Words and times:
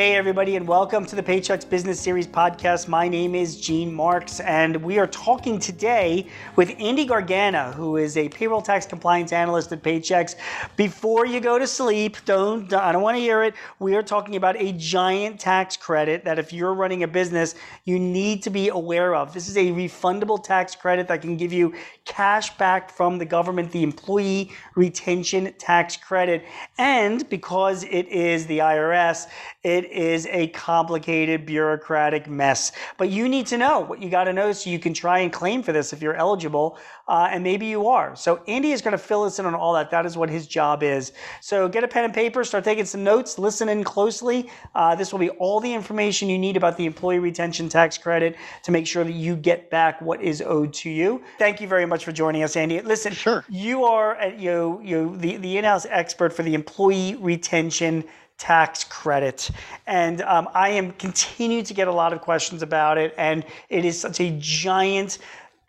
Hey, 0.00 0.16
everybody, 0.16 0.56
and 0.56 0.66
welcome 0.66 1.04
to 1.04 1.14
the 1.14 1.22
Paychex 1.22 1.68
Business 1.68 2.00
Series 2.00 2.26
podcast. 2.26 2.88
My 2.88 3.06
name 3.06 3.34
is 3.34 3.60
Gene 3.60 3.92
Marks, 3.92 4.40
and 4.40 4.76
we 4.76 4.98
are 4.98 5.06
talking 5.06 5.58
today 5.58 6.26
with 6.56 6.74
Andy 6.80 7.04
Gargano, 7.04 7.70
who 7.72 7.98
is 7.98 8.16
a 8.16 8.26
payroll 8.30 8.62
tax 8.62 8.86
compliance 8.86 9.30
analyst 9.30 9.72
at 9.72 9.82
Paychex. 9.82 10.36
Before 10.76 11.26
you 11.26 11.38
go 11.38 11.58
to 11.58 11.66
sleep, 11.66 12.16
don't 12.24 12.72
I 12.72 12.92
don't 12.92 13.02
want 13.02 13.18
to 13.18 13.20
hear 13.20 13.42
it. 13.42 13.52
We 13.78 13.94
are 13.94 14.02
talking 14.02 14.36
about 14.36 14.56
a 14.58 14.72
giant 14.72 15.38
tax 15.38 15.76
credit 15.76 16.24
that 16.24 16.38
if 16.38 16.50
you're 16.50 16.72
running 16.72 17.02
a 17.02 17.08
business, 17.08 17.54
you 17.84 17.98
need 17.98 18.42
to 18.44 18.48
be 18.48 18.70
aware 18.70 19.14
of. 19.14 19.34
This 19.34 19.50
is 19.50 19.58
a 19.58 19.66
refundable 19.66 20.42
tax 20.42 20.74
credit 20.74 21.08
that 21.08 21.20
can 21.20 21.36
give 21.36 21.52
you 21.52 21.74
cash 22.06 22.56
back 22.56 22.90
from 22.90 23.18
the 23.18 23.26
government, 23.26 23.70
the 23.70 23.82
employee 23.82 24.50
retention 24.76 25.52
tax 25.58 25.98
credit. 25.98 26.42
And 26.78 27.28
because 27.28 27.84
it 27.84 28.08
is 28.08 28.46
the 28.46 28.60
IRS, 28.60 29.26
it 29.62 29.89
is 29.90 30.26
a 30.26 30.48
complicated 30.48 31.46
bureaucratic 31.46 32.28
mess. 32.28 32.72
But 32.96 33.10
you 33.10 33.28
need 33.28 33.46
to 33.48 33.58
know 33.58 33.80
what 33.80 34.00
you 34.02 34.10
got 34.10 34.24
to 34.24 34.32
know 34.32 34.52
so 34.52 34.70
you 34.70 34.78
can 34.78 34.94
try 34.94 35.20
and 35.20 35.32
claim 35.32 35.62
for 35.62 35.72
this 35.72 35.92
if 35.92 36.00
you're 36.00 36.14
eligible, 36.14 36.78
uh, 37.08 37.28
and 37.30 37.42
maybe 37.42 37.66
you 37.66 37.88
are. 37.88 38.14
So 38.14 38.42
Andy 38.46 38.72
is 38.72 38.82
going 38.82 38.92
to 38.92 38.98
fill 38.98 39.24
us 39.24 39.38
in 39.38 39.46
on 39.46 39.54
all 39.54 39.74
that. 39.74 39.90
That 39.90 40.06
is 40.06 40.16
what 40.16 40.30
his 40.30 40.46
job 40.46 40.82
is. 40.82 41.12
So 41.40 41.68
get 41.68 41.84
a 41.84 41.88
pen 41.88 42.04
and 42.04 42.14
paper, 42.14 42.44
start 42.44 42.64
taking 42.64 42.84
some 42.84 43.02
notes, 43.02 43.38
listen 43.38 43.68
in 43.68 43.84
closely. 43.84 44.48
Uh, 44.74 44.94
this 44.94 45.12
will 45.12 45.18
be 45.18 45.30
all 45.30 45.60
the 45.60 45.72
information 45.72 46.28
you 46.28 46.38
need 46.38 46.56
about 46.56 46.76
the 46.76 46.86
employee 46.86 47.18
retention 47.18 47.68
tax 47.68 47.98
credit 47.98 48.36
to 48.62 48.70
make 48.70 48.86
sure 48.86 49.04
that 49.04 49.12
you 49.12 49.36
get 49.36 49.70
back 49.70 50.00
what 50.00 50.22
is 50.22 50.42
owed 50.42 50.72
to 50.74 50.90
you. 50.90 51.22
Thank 51.38 51.60
you 51.60 51.68
very 51.68 51.86
much 51.86 52.04
for 52.04 52.12
joining 52.12 52.42
us, 52.42 52.56
Andy. 52.56 52.80
Listen, 52.80 53.12
sure. 53.12 53.44
you 53.48 53.84
are 53.84 54.16
uh, 54.20 54.26
you 54.26 54.80
you 54.82 55.16
the, 55.16 55.36
the 55.36 55.58
in-house 55.58 55.86
expert 55.90 56.32
for 56.32 56.42
the 56.42 56.54
employee 56.54 57.16
retention 57.16 58.04
tax 58.40 58.84
credit. 58.84 59.50
And 59.86 60.22
um, 60.22 60.48
I 60.54 60.70
am 60.70 60.92
continue 60.92 61.62
to 61.62 61.74
get 61.74 61.86
a 61.86 61.92
lot 61.92 62.12
of 62.12 62.22
questions 62.22 62.62
about 62.62 62.98
it. 62.98 63.14
And 63.18 63.44
it 63.68 63.84
is 63.84 64.00
such 64.00 64.18
a 64.18 64.34
giant 64.40 65.18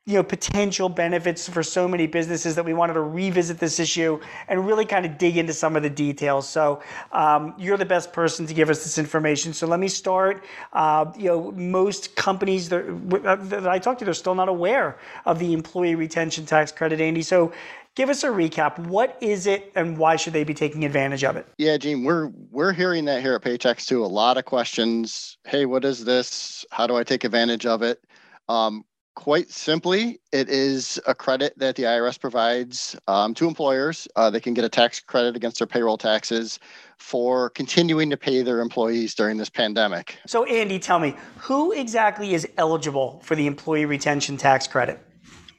you 0.08 0.16
know 0.16 0.24
potential 0.24 0.90
benefits 0.90 1.48
for 1.48 1.62
so 1.62 1.88
many 1.88 2.08
businesses 2.08 2.56
that 2.56 2.66
we 2.66 2.74
wanted 2.74 2.94
to 2.94 3.02
revisit 3.02 3.60
this 3.60 3.80
issue 3.80 4.20
and 4.48 4.66
really 4.66 4.84
kind 4.84 5.06
of 5.06 5.16
dig 5.20 5.38
into 5.38 5.54
some 5.54 5.76
of 5.76 5.84
the 5.84 5.90
details 5.92 6.50
so 6.50 6.82
um, 7.12 7.54
you're 7.60 7.78
the 7.78 7.86
best 7.86 8.12
person 8.12 8.48
to 8.48 8.54
give 8.56 8.72
us 8.72 8.84
this 8.84 8.98
information 8.98 9.54
so 9.54 9.68
let 9.68 9.80
me 9.80 9.88
start 9.88 10.44
uh, 10.74 11.06
you 11.16 11.26
know 11.26 11.52
most 11.52 12.16
companies 12.16 12.68
that, 12.68 12.84
that 13.48 13.68
i 13.68 13.78
talk 13.78 14.00
to 14.00 14.04
they're 14.04 14.16
still 14.16 14.34
not 14.34 14.50
aware 14.50 14.98
of 15.26 15.38
the 15.38 15.54
employee 15.54 15.94
retention 15.94 16.48
tax 16.48 16.72
credit 16.72 17.00
andy 17.00 17.22
so 17.22 17.52
give 17.96 18.10
us 18.10 18.24
a 18.24 18.28
recap 18.28 18.78
what 18.80 19.18
is 19.22 19.48
it 19.48 19.72
and 19.76 19.98
why 19.98 20.16
should 20.16 20.34
they 20.34 20.44
be 20.44 20.54
taking 20.54 20.86
advantage 20.86 21.24
of 21.24 21.36
it 21.36 21.48
yeah 21.58 21.78
gene 21.78 22.04
we're 22.04 22.32
we're 22.50 22.74
hearing 22.74 23.06
that 23.06 23.22
here 23.22 23.36
at 23.36 23.42
paychex 23.42 23.86
too 23.86 24.04
a 24.04 24.08
lot 24.08 24.38
of 24.38 24.46
questions 24.46 25.38
hey 25.46 25.66
what 25.66 25.84
is 25.86 26.06
this 26.06 26.66
how 26.72 26.88
do 26.88 26.96
i 26.96 27.04
take 27.04 27.24
advantage 27.24 27.66
of 27.66 27.82
it 27.82 28.04
um, 28.50 28.84
quite 29.16 29.50
simply, 29.50 30.20
it 30.32 30.50
is 30.50 31.00
a 31.06 31.14
credit 31.14 31.58
that 31.58 31.76
the 31.76 31.84
IRS 31.84 32.20
provides 32.20 32.96
um, 33.08 33.34
to 33.36 33.48
employers. 33.48 34.08
Uh, 34.16 34.30
they 34.30 34.40
can 34.40 34.54
get 34.54 34.64
a 34.64 34.70
tax 34.70 35.00
credit 35.00 35.36
against 35.36 35.60
their 35.60 35.68
payroll 35.68 35.98
taxes 35.98 36.60
for 36.98 37.50
continuing 37.52 38.10
to 38.10 38.18
pay 38.18 38.42
their 38.42 38.60
employees 38.60 39.14
during 39.14 39.38
this 39.38 39.50
pandemic. 39.50 40.18
So, 40.28 40.46
Andy, 40.46 40.80
tell 40.80 41.00
me, 41.00 41.16
who 41.38 41.72
exactly 41.72 42.34
is 42.34 42.48
eligible 42.58 43.22
for 43.24 43.36
the 43.36 43.48
employee 43.48 43.86
retention 43.86 44.38
tax 44.38 44.68
credit? 44.68 45.00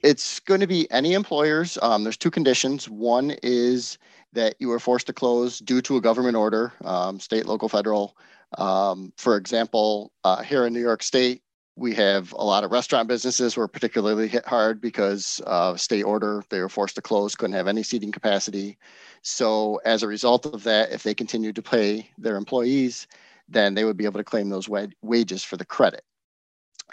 It's 0.02 0.40
going 0.40 0.60
to 0.60 0.66
be 0.66 0.90
any 0.90 1.12
employers. 1.14 1.78
Um, 1.80 2.02
there's 2.02 2.16
two 2.16 2.30
conditions. 2.30 2.88
One 2.88 3.36
is 3.42 3.98
that 4.32 4.56
you 4.58 4.68
were 4.68 4.80
forced 4.80 5.06
to 5.06 5.12
close 5.12 5.60
due 5.60 5.80
to 5.82 5.96
a 5.96 6.00
government 6.00 6.36
order, 6.36 6.72
um, 6.84 7.20
state, 7.20 7.46
local, 7.46 7.68
federal. 7.68 8.16
Um, 8.58 9.12
for 9.16 9.36
example, 9.36 10.10
uh, 10.24 10.42
here 10.42 10.66
in 10.66 10.72
New 10.72 10.80
York 10.80 11.02
State, 11.02 11.42
we 11.76 11.94
have 11.94 12.32
a 12.32 12.44
lot 12.44 12.64
of 12.64 12.72
restaurant 12.72 13.08
businesses 13.08 13.56
were 13.56 13.68
particularly 13.68 14.28
hit 14.28 14.44
hard 14.44 14.80
because 14.80 15.40
state 15.76 16.02
order. 16.02 16.42
They 16.50 16.60
were 16.60 16.68
forced 16.68 16.96
to 16.96 17.02
close, 17.02 17.34
couldn't 17.34 17.56
have 17.56 17.68
any 17.68 17.82
seating 17.82 18.12
capacity. 18.12 18.76
So 19.22 19.80
as 19.84 20.02
a 20.02 20.08
result 20.08 20.44
of 20.46 20.64
that, 20.64 20.92
if 20.92 21.02
they 21.02 21.14
continued 21.14 21.56
to 21.56 21.62
pay 21.62 22.10
their 22.18 22.36
employees, 22.36 23.06
then 23.48 23.74
they 23.74 23.84
would 23.84 23.96
be 23.96 24.04
able 24.04 24.20
to 24.20 24.24
claim 24.24 24.50
those 24.50 24.68
wages 24.68 25.44
for 25.44 25.56
the 25.56 25.64
credit. 25.64 26.04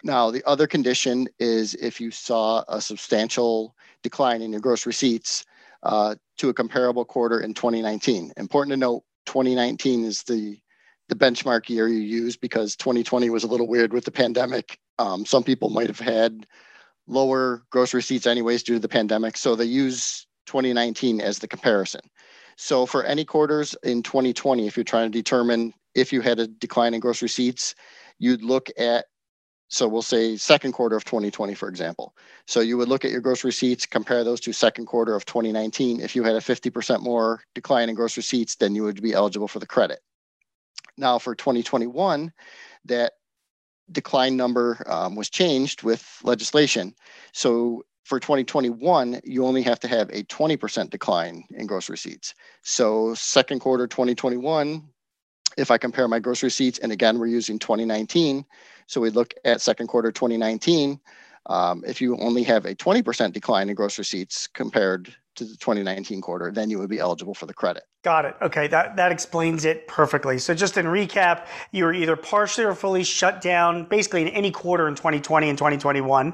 Now, 0.04 0.32
the 0.32 0.44
other 0.48 0.68
condition 0.68 1.28
is 1.40 1.76
if 1.76 2.00
you 2.00 2.12
saw 2.12 2.64
a 2.68 2.80
substantial 2.82 3.76
decline 4.04 4.42
in 4.42 4.52
your 4.52 4.62
gross 4.62 4.86
receipts 4.86 5.46
uh, 5.84 6.16
to 6.38 6.50
a 6.50 6.54
comparable 6.54 7.06
quarter 7.06 7.40
in 7.40 7.54
2019. 7.54 8.34
Important 8.38 8.74
to 8.74 8.78
note, 8.78 9.04
2019 9.26 10.06
is 10.06 10.24
the 10.24 10.58
the 11.10 11.16
benchmark 11.16 11.70
year 11.70 11.88
you 11.88 12.00
use 12.00 12.38
because 12.38 12.76
2020 12.76 13.32
was 13.32 13.44
a 13.44 13.48
little 13.48 13.68
weird 13.68 13.92
with 13.94 14.06
the 14.06 14.12
pandemic. 14.12 14.78
Um, 15.00 15.26
some 15.26 15.44
people 15.44 15.72
might 15.72 15.88
have 15.88 16.00
had 16.00 16.46
lower 17.08 17.64
gross 17.72 17.96
receipts 17.96 18.28
anyways 18.28 18.62
due 18.62 18.76
to 18.76 18.80
the 18.80 18.88
pandemic. 18.88 19.36
So 19.36 19.56
they 19.56 19.66
use 19.66 20.28
2019 20.46 21.20
as 21.20 21.40
the 21.40 21.48
comparison. 21.48 22.02
So 22.58 22.86
for 22.86 23.04
any 23.04 23.26
quarters 23.26 23.76
in 23.84 24.04
2020, 24.04 24.68
if 24.68 24.78
you're 24.78 24.84
trying 24.84 25.12
to 25.12 25.18
determine 25.18 25.74
if 25.96 26.14
you 26.14 26.22
had 26.22 26.40
a 26.40 26.48
decline 26.48 26.94
in 26.94 27.00
gross 27.00 27.24
receipts, 27.24 27.74
you'd 28.20 28.44
look 28.44 28.70
at 28.78 29.06
so 29.70 29.88
we'll 29.88 30.02
say 30.02 30.36
second 30.36 30.72
quarter 30.72 30.96
of 30.96 31.06
2020, 31.06 31.54
for 31.54 31.70
example. 31.70 32.16
So 32.48 32.60
you 32.60 32.76
would 32.78 32.90
look 32.90 33.06
at 33.06 33.12
your 33.12 33.22
gross 33.22 33.44
receipts, 33.44 33.86
compare 33.86 34.24
those 34.24 34.40
to 34.42 34.52
second 34.52 34.88
quarter 34.88 35.16
of 35.16 35.26
2019. 35.26 36.02
If 36.02 36.16
you 36.16 36.24
had 36.24 36.36
a 36.36 36.40
50% 36.40 37.02
more 37.02 37.44
decline 37.54 37.88
in 37.88 37.96
gross 37.96 38.18
receipts, 38.18 38.56
then 38.56 38.74
you 38.74 38.84
would 38.84 39.02
be 39.02 39.14
eligible 39.14 39.48
for 39.48 39.60
the 39.60 39.68
credit. 39.68 40.00
Now 40.98 41.20
for 41.20 41.36
2021, 41.36 42.34
that 42.86 43.14
decline 43.92 44.36
number 44.36 44.84
um, 44.88 45.16
was 45.16 45.30
changed 45.30 45.84
with 45.84 46.20
legislation. 46.24 46.96
So 47.32 47.84
for 48.06 48.20
2021, 48.20 49.22
you 49.24 49.46
only 49.46 49.62
have 49.62 49.80
to 49.82 49.88
have 49.88 50.10
a 50.10 50.24
20% 50.24 50.90
decline 50.90 51.44
in 51.52 51.68
gross 51.68 51.90
receipts. 51.90 52.34
So 52.64 53.14
second 53.14 53.60
quarter 53.60 53.86
2021, 53.86 54.84
if 55.58 55.70
I 55.70 55.78
compare 55.78 56.08
my 56.08 56.20
gross 56.20 56.42
receipts, 56.42 56.80
and 56.80 56.92
again, 56.92 57.20
we're 57.20 57.28
using 57.28 57.60
2019, 57.60 58.46
so 58.90 59.00
we 59.00 59.12
look 59.12 59.36
at 59.46 59.62
second 59.62 59.86
quarter 59.86 60.12
2019, 60.12 61.00
um, 61.46 61.84
if 61.86 62.02
you 62.02 62.18
only 62.18 62.42
have 62.42 62.66
a 62.66 62.74
20% 62.74 63.32
decline 63.34 63.70
in 63.70 63.76
gross 63.76 64.00
receipts 64.00 64.48
compared 64.48 65.16
to 65.36 65.46
the 65.46 65.56
2019 65.58 66.22
quarter, 66.22 66.52
then 66.52 66.72
you 66.72 66.80
would 66.80 66.90
be 66.90 66.98
eligible 66.98 67.36
for 67.36 67.46
the 67.46 67.54
credit. 67.54 67.84
Got 68.04 68.26
it. 68.26 68.36
Okay, 68.42 68.68
that, 68.68 68.96
that 68.96 69.12
explains 69.12 69.64
it 69.64 69.88
perfectly. 69.88 70.40
So, 70.40 70.56
just 70.56 70.76
in 70.76 70.88
recap, 70.88 71.46
you 71.72 71.86
were 71.86 71.94
either 71.94 72.16
partially 72.16 72.66
or 72.66 72.74
fully 72.74 73.04
shut 73.04 73.42
down 73.42 73.86
basically 73.86 74.24
in 74.24 74.30
any 74.30 74.50
quarter 74.50 74.88
in 74.88 74.96
2020 74.96 75.50
and 75.50 75.58
2021, 75.58 76.34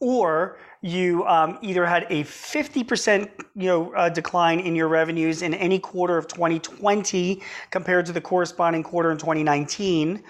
or 0.00 0.58
you 0.82 1.24
um, 1.24 1.58
either 1.62 1.86
had 1.86 2.06
a 2.10 2.24
50% 2.24 3.30
you 3.56 3.66
know 3.66 3.94
uh, 3.94 4.10
decline 4.10 4.60
in 4.60 4.76
your 4.76 4.88
revenues 4.88 5.40
in 5.40 5.54
any 5.54 5.78
quarter 5.78 6.18
of 6.18 6.28
2020 6.28 7.40
compared 7.70 8.04
to 8.04 8.12
the 8.12 8.20
corresponding 8.20 8.82
quarter 8.82 9.10
in 9.10 9.16
2019 9.16 10.22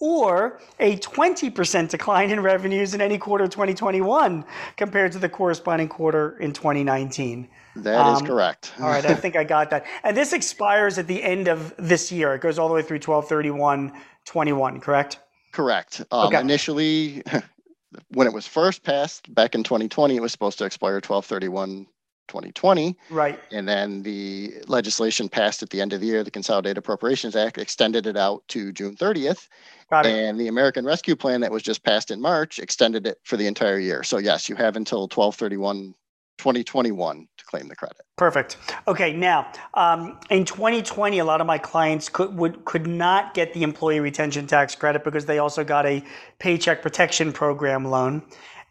or 0.00 0.60
a 0.80 0.96
20% 0.96 1.88
decline 1.88 2.30
in 2.30 2.40
revenues 2.40 2.94
in 2.94 3.00
any 3.00 3.18
quarter 3.18 3.44
of 3.44 3.50
2021 3.50 4.44
compared 4.76 5.12
to 5.12 5.18
the 5.18 5.28
corresponding 5.28 5.88
quarter 5.88 6.36
in 6.38 6.52
2019. 6.52 7.48
That 7.76 8.00
um, 8.00 8.14
is 8.14 8.22
correct. 8.22 8.72
all 8.80 8.88
right, 8.88 9.04
I 9.04 9.14
think 9.14 9.36
I 9.36 9.44
got 9.44 9.70
that. 9.70 9.86
And 10.02 10.16
this 10.16 10.32
expires 10.32 10.98
at 10.98 11.06
the 11.06 11.22
end 11.22 11.48
of 11.48 11.74
this 11.78 12.12
year. 12.12 12.34
It 12.34 12.40
goes 12.40 12.58
all 12.58 12.68
the 12.68 12.74
way 12.74 12.82
through 12.82 12.98
1231 12.98 13.92
21, 14.26 14.80
correct? 14.80 15.18
Correct. 15.52 16.00
Um, 16.10 16.28
okay. 16.28 16.40
Initially, 16.40 17.22
when 18.08 18.26
it 18.26 18.32
was 18.32 18.46
first 18.46 18.82
passed 18.82 19.32
back 19.34 19.54
in 19.54 19.62
2020, 19.62 20.16
it 20.16 20.20
was 20.20 20.32
supposed 20.32 20.58
to 20.58 20.64
expire 20.64 20.94
1231 20.94 21.86
2020. 22.28 22.96
Right. 23.10 23.40
And 23.50 23.68
then 23.68 24.02
the 24.02 24.54
legislation 24.66 25.28
passed 25.28 25.62
at 25.62 25.70
the 25.70 25.80
end 25.80 25.92
of 25.92 26.00
the 26.00 26.06
year, 26.06 26.24
the 26.24 26.30
Consolidated 26.30 26.78
Appropriations 26.78 27.36
Act 27.36 27.58
extended 27.58 28.06
it 28.06 28.16
out 28.16 28.42
to 28.48 28.72
June 28.72 28.96
30th. 28.96 29.48
Got 29.90 30.06
it. 30.06 30.12
And 30.12 30.40
the 30.40 30.48
American 30.48 30.84
Rescue 30.84 31.16
Plan 31.16 31.40
that 31.42 31.50
was 31.52 31.62
just 31.62 31.82
passed 31.84 32.10
in 32.10 32.20
March 32.20 32.58
extended 32.58 33.06
it 33.06 33.18
for 33.22 33.36
the 33.36 33.46
entire 33.46 33.78
year. 33.78 34.02
So 34.02 34.18
yes, 34.18 34.48
you 34.48 34.56
have 34.56 34.76
until 34.76 35.02
1231 35.02 35.94
2021 36.38 37.28
to 37.36 37.44
claim 37.44 37.68
the 37.68 37.76
credit. 37.76 38.02
Perfect. 38.16 38.56
Okay, 38.88 39.12
now 39.12 39.50
um, 39.74 40.18
in 40.30 40.44
2020, 40.44 41.18
a 41.18 41.24
lot 41.24 41.40
of 41.40 41.46
my 41.46 41.58
clients 41.58 42.08
could 42.08 42.36
would 42.36 42.64
could 42.64 42.86
not 42.86 43.34
get 43.34 43.54
the 43.54 43.62
employee 43.62 44.00
retention 44.00 44.46
tax 44.46 44.74
credit 44.74 45.04
because 45.04 45.26
they 45.26 45.38
also 45.38 45.64
got 45.64 45.86
a 45.86 46.02
paycheck 46.38 46.82
protection 46.82 47.32
program 47.32 47.84
loan. 47.84 48.22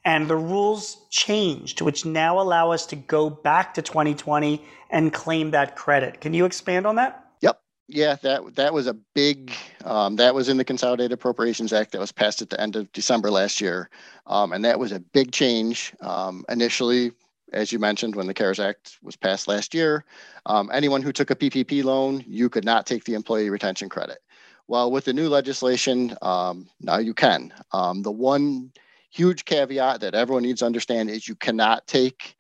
And 0.05 0.29
the 0.29 0.35
rules 0.35 1.05
changed, 1.09 1.81
which 1.81 2.05
now 2.05 2.39
allow 2.39 2.71
us 2.71 2.85
to 2.88 2.95
go 2.95 3.29
back 3.29 3.73
to 3.75 3.81
2020 3.81 4.63
and 4.89 5.13
claim 5.13 5.51
that 5.51 5.75
credit. 5.75 6.19
Can 6.19 6.33
you 6.33 6.45
expand 6.45 6.85
on 6.85 6.95
that? 6.95 7.25
Yep. 7.41 7.61
Yeah, 7.88 8.15
that 8.21 8.55
that 8.55 8.73
was 8.73 8.88
a 8.88 8.94
big. 8.94 9.53
Um, 9.85 10.17
that 10.17 10.35
was 10.35 10.50
in 10.50 10.57
the 10.57 10.65
Consolidated 10.65 11.13
Appropriations 11.13 11.71
Act 11.71 11.91
that 11.94 12.01
was 12.01 12.11
passed 12.11 12.41
at 12.41 12.50
the 12.50 12.59
end 12.59 12.75
of 12.75 12.91
December 12.91 13.31
last 13.31 13.61
year, 13.61 13.89
um, 14.27 14.51
and 14.51 14.63
that 14.65 14.79
was 14.79 14.91
a 14.91 15.00
big 15.00 15.31
change. 15.31 15.94
Um, 16.01 16.44
initially, 16.50 17.11
as 17.53 17.71
you 17.71 17.79
mentioned, 17.79 18.15
when 18.15 18.27
the 18.27 18.33
CARES 18.33 18.59
Act 18.59 18.97
was 19.01 19.15
passed 19.15 19.47
last 19.47 19.73
year, 19.73 20.03
um, 20.47 20.69
anyone 20.73 21.01
who 21.01 21.13
took 21.13 21.29
a 21.29 21.35
PPP 21.35 21.83
loan, 21.83 22.23
you 22.27 22.50
could 22.50 22.65
not 22.65 22.85
take 22.85 23.03
the 23.05 23.13
employee 23.13 23.50
retention 23.50 23.89
credit. 23.89 24.19
Well, 24.67 24.91
with 24.91 25.05
the 25.05 25.13
new 25.13 25.29
legislation, 25.29 26.15
um, 26.21 26.67
now 26.79 26.97
you 26.97 27.13
can. 27.13 27.53
Um, 27.73 28.01
the 28.01 28.11
one 28.11 28.71
huge 29.13 29.45
caveat 29.45 30.01
that 30.01 30.15
everyone 30.15 30.44
needs 30.44 30.60
to 30.60 30.65
understand 30.65 31.10
is 31.10 31.27
you 31.27 31.36
cannot 31.36 31.86
take 31.88 32.36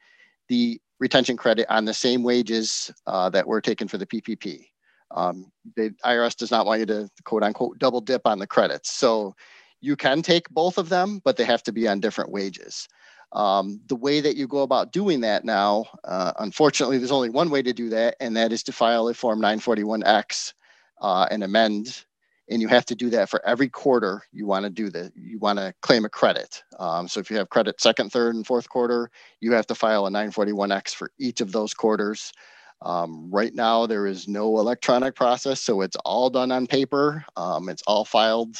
the 0.49 0.81
retention 0.99 1.37
credit 1.37 1.65
on 1.69 1.85
the 1.85 1.93
same 1.93 2.23
wages 2.23 2.91
uh, 3.07 3.29
that 3.29 3.47
were 3.47 3.61
taken 3.61 3.87
for 3.87 3.97
the 3.97 4.05
PPP. 4.05 4.65
Um, 5.11 5.51
the 5.75 5.93
IRS 6.03 6.35
does 6.35 6.49
not 6.49 6.65
want 6.65 6.79
you 6.79 6.85
to 6.87 7.09
quote 7.23 7.43
unquote 7.43 7.77
double 7.77 8.01
dip 8.01 8.25
on 8.25 8.39
the 8.39 8.47
credits. 8.47 8.91
So 8.91 9.35
you 9.81 9.95
can 9.95 10.21
take 10.21 10.49
both 10.49 10.77
of 10.77 10.89
them, 10.89 11.21
but 11.23 11.37
they 11.37 11.43
have 11.43 11.61
to 11.63 11.71
be 11.71 11.87
on 11.87 11.99
different 11.99 12.31
wages. 12.31 12.87
Um, 13.33 13.81
the 13.87 13.95
way 13.95 14.21
that 14.21 14.37
you 14.37 14.47
go 14.47 14.59
about 14.59 14.91
doing 14.91 15.21
that 15.21 15.43
now, 15.43 15.85
uh, 16.03 16.33
unfortunately, 16.39 16.97
there's 16.97 17.11
only 17.11 17.29
one 17.29 17.49
way 17.49 17.61
to 17.63 17.73
do 17.73 17.89
that, 17.89 18.15
and 18.19 18.37
that 18.37 18.53
is 18.53 18.63
to 18.63 18.71
file 18.71 19.07
a 19.07 19.13
Form 19.13 19.41
941X 19.41 20.53
uh, 21.01 21.27
and 21.29 21.43
amend. 21.43 22.05
And 22.49 22.61
you 22.61 22.67
have 22.67 22.85
to 22.87 22.95
do 22.95 23.09
that 23.11 23.29
for 23.29 23.43
every 23.45 23.69
quarter 23.69 24.21
you 24.31 24.45
want 24.45 24.63
to 24.65 24.69
do 24.69 24.89
that. 24.89 25.13
You 25.15 25.39
want 25.39 25.59
to 25.59 25.73
claim 25.81 26.05
a 26.05 26.09
credit. 26.09 26.61
Um, 26.77 27.07
so 27.07 27.19
if 27.19 27.31
you 27.31 27.37
have 27.37 27.49
credit 27.49 27.79
second, 27.79 28.11
third, 28.11 28.35
and 28.35 28.45
fourth 28.45 28.67
quarter, 28.67 29.09
you 29.39 29.53
have 29.53 29.67
to 29.67 29.75
file 29.75 30.05
a 30.07 30.11
941X 30.11 30.93
for 30.93 31.11
each 31.19 31.39
of 31.41 31.51
those 31.51 31.73
quarters. 31.73 32.33
Um, 32.81 33.29
right 33.31 33.53
now, 33.55 33.85
there 33.85 34.05
is 34.05 34.27
no 34.27 34.59
electronic 34.59 35.15
process, 35.15 35.61
so 35.61 35.81
it's 35.81 35.95
all 36.03 36.29
done 36.29 36.51
on 36.51 36.67
paper. 36.67 37.23
Um, 37.37 37.69
it's 37.69 37.83
all 37.87 38.03
filed 38.03 38.57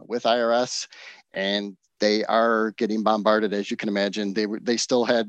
with 0.00 0.22
IRS, 0.22 0.88
and 1.34 1.76
they 2.00 2.24
are 2.24 2.72
getting 2.72 3.02
bombarded, 3.02 3.52
as 3.52 3.70
you 3.70 3.76
can 3.76 3.90
imagine. 3.90 4.32
They 4.32 4.46
were 4.46 4.60
they 4.60 4.78
still 4.78 5.04
had 5.04 5.28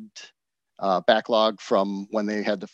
uh, 0.80 1.02
backlog 1.02 1.60
from 1.60 2.08
when 2.12 2.26
they 2.26 2.42
had 2.42 2.62
to 2.62 2.68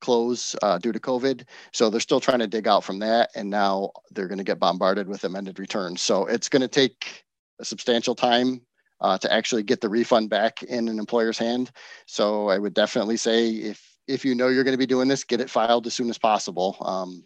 close 0.00 0.56
uh, 0.62 0.78
due 0.78 0.92
to 0.92 1.00
COVID, 1.00 1.44
so 1.72 1.90
they're 1.90 2.00
still 2.00 2.20
trying 2.20 2.38
to 2.40 2.46
dig 2.46 2.66
out 2.66 2.84
from 2.84 2.98
that, 3.00 3.30
and 3.34 3.48
now 3.50 3.90
they're 4.10 4.28
going 4.28 4.38
to 4.38 4.44
get 4.44 4.58
bombarded 4.58 5.08
with 5.08 5.24
amended 5.24 5.58
returns. 5.58 6.00
So 6.00 6.26
it's 6.26 6.48
going 6.48 6.62
to 6.62 6.68
take 6.68 7.24
a 7.60 7.64
substantial 7.64 8.14
time 8.14 8.62
uh, 9.00 9.18
to 9.18 9.32
actually 9.32 9.62
get 9.62 9.80
the 9.80 9.88
refund 9.88 10.30
back 10.30 10.62
in 10.62 10.88
an 10.88 10.98
employer's 10.98 11.38
hand. 11.38 11.70
So 12.06 12.48
I 12.48 12.58
would 12.58 12.74
definitely 12.74 13.16
say 13.16 13.50
if 13.50 13.86
if 14.06 14.24
you 14.24 14.34
know 14.34 14.48
you're 14.48 14.64
going 14.64 14.74
to 14.74 14.78
be 14.78 14.86
doing 14.86 15.08
this, 15.08 15.24
get 15.24 15.40
it 15.40 15.50
filed 15.50 15.86
as 15.86 15.94
soon 15.94 16.10
as 16.10 16.18
possible. 16.18 16.76
Um, 16.80 17.24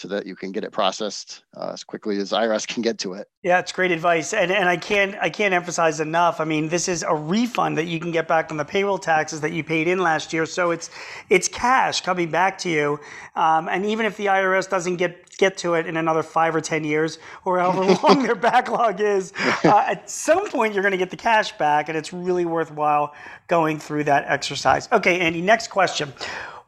so 0.00 0.08
that 0.08 0.24
you 0.24 0.34
can 0.34 0.50
get 0.50 0.64
it 0.64 0.72
processed 0.72 1.44
uh, 1.54 1.72
as 1.74 1.84
quickly 1.84 2.16
as 2.16 2.32
IRS 2.32 2.66
can 2.66 2.80
get 2.80 2.98
to 3.00 3.12
it. 3.12 3.28
Yeah, 3.42 3.58
it's 3.58 3.70
great 3.70 3.90
advice, 3.90 4.32
and 4.32 4.50
and 4.50 4.66
I 4.66 4.78
can't 4.78 5.14
I 5.20 5.28
can't 5.28 5.52
emphasize 5.52 6.00
enough. 6.00 6.40
I 6.40 6.44
mean, 6.44 6.70
this 6.70 6.88
is 6.88 7.02
a 7.02 7.14
refund 7.14 7.76
that 7.76 7.84
you 7.84 8.00
can 8.00 8.10
get 8.10 8.26
back 8.26 8.50
on 8.50 8.56
the 8.56 8.64
payroll 8.64 8.96
taxes 8.96 9.42
that 9.42 9.52
you 9.52 9.62
paid 9.62 9.88
in 9.88 9.98
last 9.98 10.32
year, 10.32 10.46
so 10.46 10.70
it's 10.70 10.88
it's 11.28 11.48
cash 11.48 12.00
coming 12.00 12.30
back 12.30 12.56
to 12.58 12.70
you. 12.70 12.98
Um, 13.36 13.68
and 13.68 13.84
even 13.84 14.06
if 14.06 14.16
the 14.16 14.26
IRS 14.26 14.70
doesn't 14.70 14.96
get 14.96 15.36
get 15.36 15.58
to 15.58 15.74
it 15.74 15.86
in 15.86 15.98
another 15.98 16.22
five 16.22 16.56
or 16.56 16.62
ten 16.62 16.82
years, 16.82 17.18
or 17.44 17.58
however 17.58 17.84
long 18.02 18.22
their 18.22 18.34
backlog 18.34 19.02
is, 19.02 19.34
uh, 19.64 19.84
at 19.86 20.08
some 20.08 20.48
point 20.48 20.72
you're 20.72 20.82
going 20.82 20.92
to 20.92 20.98
get 20.98 21.10
the 21.10 21.16
cash 21.16 21.52
back, 21.58 21.90
and 21.90 21.98
it's 21.98 22.14
really 22.14 22.46
worthwhile 22.46 23.12
going 23.48 23.78
through 23.78 24.04
that 24.04 24.24
exercise. 24.28 24.88
Okay, 24.92 25.20
Andy. 25.20 25.42
Next 25.42 25.68
question 25.68 26.14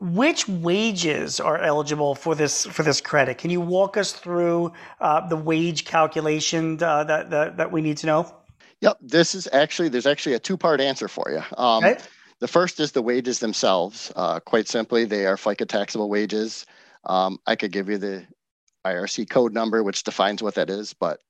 which 0.03 0.49
wages 0.49 1.39
are 1.39 1.59
eligible 1.59 2.17
for 2.17 2.35
this 2.35 2.67
for 2.67 2.83
this 2.83 3.01
credit? 3.01 3.39
Can 3.39 3.51
you 3.51 3.61
walk 3.61 3.97
us 3.97 4.13
through 4.13 4.73
uh, 5.01 5.27
the 5.29 5.37
wage 5.37 5.85
calculation 5.85 6.83
uh, 6.83 7.05
that, 7.05 7.31
that 7.31 7.57
that 7.57 7.71
we 7.71 7.81
need 7.81 7.97
to 7.99 8.07
know? 8.07 8.35
Yep, 8.81 8.99
this 9.01 9.35
is 9.35 9.49
actually 9.53 9.89
there's 9.89 10.07
actually 10.07 10.35
a 10.35 10.41
two 10.41 10.57
part 10.57 10.81
answer 10.81 11.07
for 11.07 11.31
you. 11.31 11.43
Um, 11.57 11.85
okay. 11.85 11.99
The 12.41 12.49
first 12.49 12.81
is 12.81 12.91
the 12.91 13.03
wages 13.03 13.39
themselves. 13.39 14.11
Uh, 14.17 14.41
quite 14.41 14.67
simply, 14.67 15.05
they 15.05 15.27
are 15.27 15.37
FICA 15.37 15.69
taxable 15.69 16.09
wages. 16.09 16.67
Um, 17.05 17.39
I 17.47 17.55
could 17.55 17.71
give 17.71 17.89
you 17.89 17.99
the 17.99 18.27
IRC 18.85 19.31
code 19.31 19.55
number, 19.55 19.85
which 19.85 20.03
defines 20.03 20.43
what 20.43 20.57
that 20.57 20.69
is, 20.69 20.93
but 20.93 21.21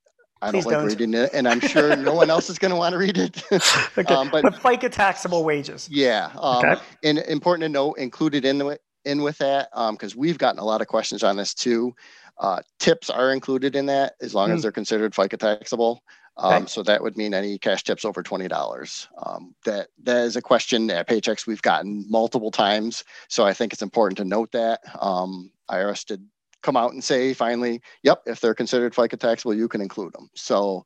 I 0.42 0.50
Please 0.50 0.64
don't 0.64 0.72
like 0.72 0.80
don't. 0.80 0.88
reading 0.88 1.14
it, 1.14 1.30
and 1.32 1.46
I'm 1.46 1.60
sure 1.60 1.94
no 1.94 2.14
one 2.14 2.28
else 2.28 2.50
is 2.50 2.58
going 2.58 2.72
to 2.72 2.76
want 2.76 2.94
to 2.94 2.98
read 2.98 3.16
it. 3.16 3.44
okay. 3.96 4.12
Um, 4.12 4.28
but, 4.28 4.42
but 4.42 4.54
FICA 4.54 4.90
taxable 4.90 5.44
wages. 5.44 5.88
Yeah. 5.90 6.30
Um, 6.36 6.64
okay. 6.64 6.82
And 7.04 7.18
important 7.20 7.62
to 7.62 7.68
note, 7.68 7.94
included 7.94 8.44
in 8.44 8.58
the 8.58 8.78
in 9.04 9.22
with 9.22 9.38
that, 9.38 9.70
because 9.70 10.14
um, 10.14 10.18
we've 10.20 10.38
gotten 10.38 10.58
a 10.58 10.64
lot 10.64 10.80
of 10.80 10.88
questions 10.88 11.22
on 11.22 11.36
this 11.36 11.54
too. 11.54 11.94
Uh, 12.38 12.60
tips 12.80 13.08
are 13.08 13.32
included 13.32 13.76
in 13.76 13.86
that 13.86 14.14
as 14.20 14.34
long 14.34 14.48
mm. 14.48 14.54
as 14.54 14.58
hmm. 14.58 14.62
they're 14.62 14.72
considered 14.72 15.12
FICA 15.14 15.38
taxable. 15.38 16.02
Um, 16.36 16.54
okay. 16.54 16.66
So 16.66 16.82
that 16.82 17.02
would 17.02 17.16
mean 17.16 17.34
any 17.34 17.56
cash 17.58 17.84
tips 17.84 18.04
over 18.04 18.20
twenty 18.22 18.48
dollars. 18.48 19.06
Um, 19.24 19.54
that 19.64 19.88
that 20.02 20.24
is 20.24 20.34
a 20.34 20.42
question 20.42 20.90
at 20.90 21.08
Paychex 21.08 21.46
we've 21.46 21.62
gotten 21.62 22.04
multiple 22.08 22.50
times. 22.50 23.04
So 23.28 23.44
I 23.44 23.52
think 23.52 23.72
it's 23.72 23.82
important 23.82 24.18
to 24.18 24.24
note 24.24 24.50
that 24.52 24.80
um, 25.00 25.52
IRS 25.70 26.04
did 26.04 26.26
come 26.62 26.76
out 26.76 26.92
and 26.92 27.02
say 27.02 27.34
finally, 27.34 27.80
yep, 28.02 28.22
if 28.26 28.40
they're 28.40 28.54
considered 28.54 28.94
FICA 28.94 29.18
taxable, 29.18 29.54
you 29.54 29.68
can 29.68 29.80
include 29.80 30.12
them. 30.12 30.28
So 30.34 30.84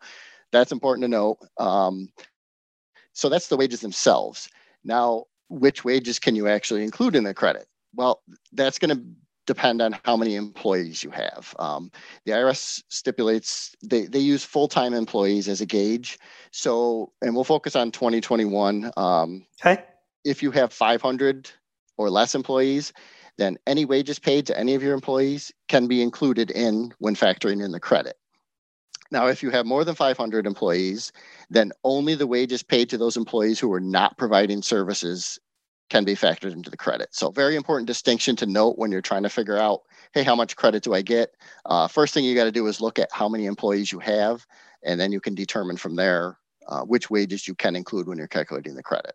that's 0.53 0.73
important 0.73 1.05
to 1.05 1.09
know. 1.09 1.39
Um, 1.59 2.09
so 3.13 3.29
that's 3.29 3.49
the 3.49 3.57
wages 3.57 3.81
themselves. 3.81 4.49
Now, 4.85 5.25
which 5.49 5.85
wages 5.85 6.19
can 6.19 6.37
you 6.37 6.49
actually 6.49 6.85
include 6.85 7.17
in 7.17 7.25
the 7.25 7.35
credit? 7.35 7.67
Well, 7.95 8.23
that's 8.53 8.79
going 8.79 8.97
to 8.97 9.03
depend 9.47 9.81
on 9.81 9.97
how 10.05 10.17
many 10.17 10.35
employees 10.35 11.03
you 11.03 11.11
have. 11.11 11.55
Um, 11.59 11.91
the 12.25 12.33
IRS 12.33 12.83
stipulates 12.89 13.75
they, 13.83 14.07
they 14.07 14.19
use 14.19 14.45
full-time 14.45 14.93
employees 14.93 15.49
as 15.49 15.61
a 15.61 15.67
gauge. 15.67 16.19
So, 16.51 17.13
and 17.23 17.35
we'll 17.35 17.45
focus 17.45 17.77
on 17.77 17.93
2021. 17.93 18.91
Um, 18.97 19.47
okay. 19.61 19.85
If 20.25 20.43
you 20.43 20.51
have 20.51 20.73
500 20.73 21.51
or 21.97 22.11
less 22.11 22.35
employees, 22.35 22.93
then 23.39 23.57
any 23.67 23.85
wages 23.85 24.19
paid 24.19 24.47
to 24.47 24.59
any 24.59 24.75
of 24.75 24.83
your 24.83 24.95
employees 24.95 25.53
can 25.69 25.87
be 25.87 26.03
included 26.03 26.51
in 26.51 26.93
when 26.99 27.15
factoring 27.15 27.65
in 27.65 27.73
the 27.73 27.81
credit. 27.81 28.17
Now, 29.11 29.27
if 29.29 29.43
you 29.43 29.51
have 29.51 29.67
more 29.67 29.85
than 29.85 29.95
500 29.95 30.47
employees, 30.47 31.13
then 31.49 31.73
only 31.85 32.15
the 32.15 32.27
wages 32.27 32.63
paid 32.63 32.91
to 32.91 32.99
those 32.99 33.17
employees 33.17 33.61
who 33.61 33.73
are 33.73 33.81
not 33.81 34.19
providing 34.19 34.63
services 34.63 35.39
can 35.89 36.05
be 36.05 36.17
factored 36.17 36.53
into 36.53 36.71
the 36.71 36.77
credit. 36.77 37.09
So, 37.13 37.31
very 37.31 37.55
important 37.55 37.87
distinction 37.87 38.35
to 38.37 38.47
note 38.47 38.77
when 38.79 38.91
you're 38.91 39.01
trying 39.01 39.23
to 39.23 39.29
figure 39.29 39.57
out, 39.57 39.83
hey, 40.13 40.25
how 40.25 40.35
much 40.35 40.57
credit 40.57 40.83
do 40.83 40.95
I 40.95 41.03
get? 41.03 41.31
Uh, 41.65 41.87
first 41.87 42.13
thing 42.13 42.25
you 42.25 42.35
got 42.35 42.45
to 42.45 42.53
do 42.53 42.67
is 42.67 42.81
look 42.81 42.99
at 42.99 43.09
how 43.13 43.29
many 43.29 43.47
employees 43.47 43.93
you 43.93 44.01
have, 44.01 44.45
and 44.83 44.99
then 44.99 45.13
you 45.13 45.21
can 45.21 45.37
determine 45.37 45.77
from 45.77 45.95
there 45.95 46.39
uh, 46.67 46.83
which 46.83 47.09
wages 47.09 47.47
you 47.47 47.55
can 47.55 47.77
include 47.77 48.09
when 48.09 48.19
you're 48.19 48.27
calculating 48.27 48.75
the 48.75 48.83
credit. 48.83 49.15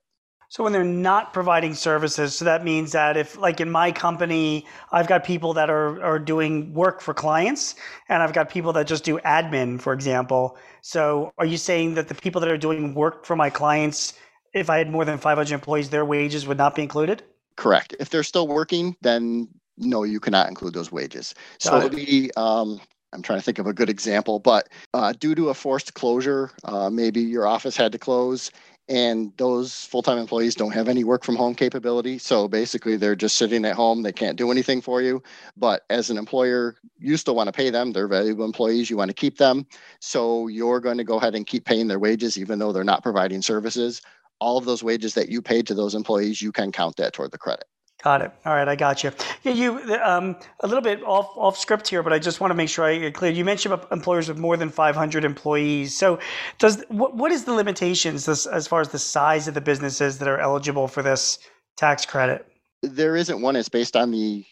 So 0.51 0.65
when 0.65 0.73
they're 0.73 0.83
not 0.83 1.31
providing 1.31 1.73
services, 1.73 2.35
so 2.35 2.43
that 2.43 2.65
means 2.65 2.91
that 2.91 3.15
if, 3.15 3.37
like 3.37 3.61
in 3.61 3.71
my 3.71 3.89
company, 3.89 4.65
I've 4.91 5.07
got 5.07 5.23
people 5.23 5.53
that 5.53 5.69
are, 5.69 6.03
are 6.03 6.19
doing 6.19 6.73
work 6.73 6.99
for 6.99 7.13
clients, 7.13 7.75
and 8.09 8.21
I've 8.21 8.33
got 8.33 8.49
people 8.49 8.73
that 8.73 8.85
just 8.85 9.05
do 9.05 9.17
admin, 9.19 9.79
for 9.79 9.93
example. 9.93 10.57
So 10.81 11.31
are 11.37 11.45
you 11.45 11.55
saying 11.55 11.93
that 11.95 12.09
the 12.09 12.15
people 12.15 12.41
that 12.41 12.51
are 12.51 12.57
doing 12.57 12.93
work 12.93 13.25
for 13.25 13.37
my 13.37 13.49
clients, 13.49 14.15
if 14.53 14.69
I 14.69 14.77
had 14.77 14.91
more 14.91 15.05
than 15.05 15.17
500 15.17 15.53
employees, 15.53 15.89
their 15.89 16.03
wages 16.03 16.45
would 16.45 16.57
not 16.57 16.75
be 16.75 16.81
included? 16.81 17.23
Correct. 17.55 17.95
If 17.97 18.09
they're 18.09 18.21
still 18.21 18.49
working, 18.49 18.97
then 18.99 19.47
no, 19.77 20.03
you 20.03 20.19
cannot 20.19 20.49
include 20.49 20.73
those 20.73 20.91
wages. 20.91 21.33
So 21.59 21.77
it. 21.77 21.93
the 21.93 22.33
um, 22.35 22.81
I'm 23.13 23.21
trying 23.21 23.39
to 23.39 23.43
think 23.43 23.59
of 23.59 23.67
a 23.67 23.73
good 23.73 23.89
example, 23.89 24.39
but 24.39 24.69
uh, 24.93 25.13
due 25.13 25.35
to 25.35 25.49
a 25.49 25.53
forced 25.53 25.93
closure, 25.93 26.51
uh, 26.63 26.89
maybe 26.89 27.21
your 27.21 27.45
office 27.45 27.75
had 27.75 27.91
to 27.91 27.97
close 27.97 28.51
and 28.91 29.31
those 29.37 29.85
full-time 29.85 30.17
employees 30.17 30.53
don't 30.53 30.73
have 30.73 30.89
any 30.89 31.05
work 31.05 31.23
from 31.23 31.37
home 31.37 31.55
capability. 31.55 32.17
So 32.17 32.49
basically 32.49 32.97
they're 32.97 33.15
just 33.15 33.37
sitting 33.37 33.63
at 33.63 33.73
home. 33.73 34.01
They 34.01 34.11
can't 34.11 34.37
do 34.37 34.51
anything 34.51 34.81
for 34.81 35.01
you. 35.01 35.23
But 35.55 35.83
as 35.89 36.09
an 36.09 36.17
employer 36.17 36.75
you 36.99 37.15
still 37.15 37.35
want 37.35 37.47
to 37.47 37.53
pay 37.53 37.69
them. 37.69 37.93
They're 37.93 38.09
valuable 38.09 38.43
employees. 38.43 38.89
You 38.89 38.97
want 38.97 39.09
to 39.09 39.15
keep 39.15 39.37
them. 39.37 39.65
So 40.01 40.47
you're 40.49 40.81
going 40.81 40.97
to 40.97 41.05
go 41.05 41.17
ahead 41.17 41.35
and 41.35 41.47
keep 41.47 41.63
paying 41.63 41.87
their 41.87 41.99
wages 41.99 42.37
even 42.37 42.59
though 42.59 42.73
they're 42.73 42.83
not 42.83 43.01
providing 43.01 43.41
services. 43.41 44.01
All 44.41 44.57
of 44.57 44.65
those 44.65 44.83
wages 44.83 45.13
that 45.13 45.29
you 45.29 45.41
paid 45.41 45.67
to 45.67 45.73
those 45.73 45.95
employees 45.95 46.41
you 46.41 46.51
can 46.51 46.73
count 46.73 46.97
that 46.97 47.13
toward 47.13 47.31
the 47.31 47.37
credit 47.37 47.65
Got 48.03 48.21
it. 48.21 48.31
All 48.45 48.55
right, 48.55 48.67
I 48.67 48.75
got 48.75 49.03
you. 49.03 49.11
Yeah, 49.43 49.53
you 49.53 49.95
um, 50.03 50.35
a 50.61 50.67
little 50.67 50.81
bit 50.81 51.03
off 51.03 51.31
off 51.35 51.57
script 51.57 51.87
here, 51.87 52.01
but 52.01 52.11
I 52.11 52.17
just 52.17 52.39
want 52.39 52.49
to 52.49 52.55
make 52.55 52.69
sure 52.69 52.83
I 52.85 52.97
get 52.97 53.13
clear. 53.13 53.31
You 53.31 53.45
mentioned 53.45 53.79
employers 53.91 54.27
with 54.27 54.39
more 54.39 54.57
than 54.57 54.69
500 54.69 55.23
employees. 55.23 55.95
So, 55.95 56.19
does 56.57 56.83
what, 56.87 57.15
what 57.15 57.31
is 57.31 57.43
the 57.43 57.53
limitations 57.53 58.25
this, 58.25 58.47
as 58.47 58.67
far 58.67 58.81
as 58.81 58.89
the 58.89 58.97
size 58.99 59.47
of 59.47 59.53
the 59.53 59.61
businesses 59.61 60.17
that 60.17 60.27
are 60.27 60.39
eligible 60.39 60.87
for 60.87 61.03
this 61.03 61.37
tax 61.77 62.05
credit? 62.05 62.47
There 62.81 63.15
isn't 63.15 63.39
one. 63.39 63.55
It's 63.55 63.69
based 63.69 63.95
on 63.95 64.09
the 64.09 64.43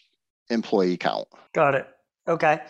employee 0.48 0.96
count. 0.96 1.26
Got 1.52 1.74
it. 1.74 1.88
Okay. 2.28 2.60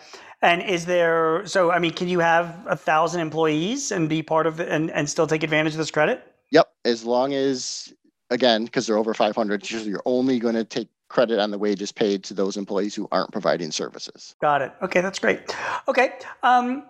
And 0.41 0.63
is 0.63 0.87
there 0.87 1.45
so? 1.45 1.71
I 1.71 1.77
mean, 1.77 1.93
can 1.93 2.07
you 2.07 2.19
have 2.19 2.65
a 2.67 2.75
thousand 2.75 3.21
employees 3.21 3.91
and 3.91 4.09
be 4.09 4.23
part 4.23 4.47
of 4.47 4.59
it 4.59 4.69
and, 4.69 4.89
and 4.89 5.07
still 5.07 5.27
take 5.27 5.43
advantage 5.43 5.73
of 5.73 5.77
this 5.77 5.91
credit? 5.91 6.23
Yep, 6.49 6.71
as 6.85 7.05
long 7.05 7.33
as 7.33 7.93
again, 8.31 8.65
because 8.65 8.87
they're 8.87 8.97
over 8.97 9.13
500, 9.13 9.69
you're 9.69 10.01
only 10.05 10.39
going 10.39 10.55
to 10.55 10.63
take 10.63 10.87
credit 11.09 11.39
on 11.39 11.51
the 11.51 11.57
wages 11.57 11.91
paid 11.91 12.23
to 12.23 12.33
those 12.33 12.57
employees 12.57 12.95
who 12.95 13.07
aren't 13.11 13.31
providing 13.31 13.69
services. 13.69 14.35
Got 14.41 14.61
it. 14.61 14.71
Okay, 14.81 15.01
that's 15.01 15.19
great. 15.19 15.55
Okay. 15.87 16.13
Um, 16.41 16.83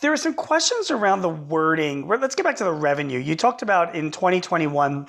there 0.00 0.12
are 0.12 0.16
some 0.16 0.34
questions 0.34 0.90
around 0.90 1.22
the 1.22 1.28
wording. 1.28 2.08
Let's 2.08 2.34
get 2.34 2.42
back 2.42 2.56
to 2.56 2.64
the 2.64 2.72
revenue. 2.72 3.20
You 3.20 3.36
talked 3.36 3.62
about 3.62 3.94
in 3.94 4.10
2021 4.10 5.06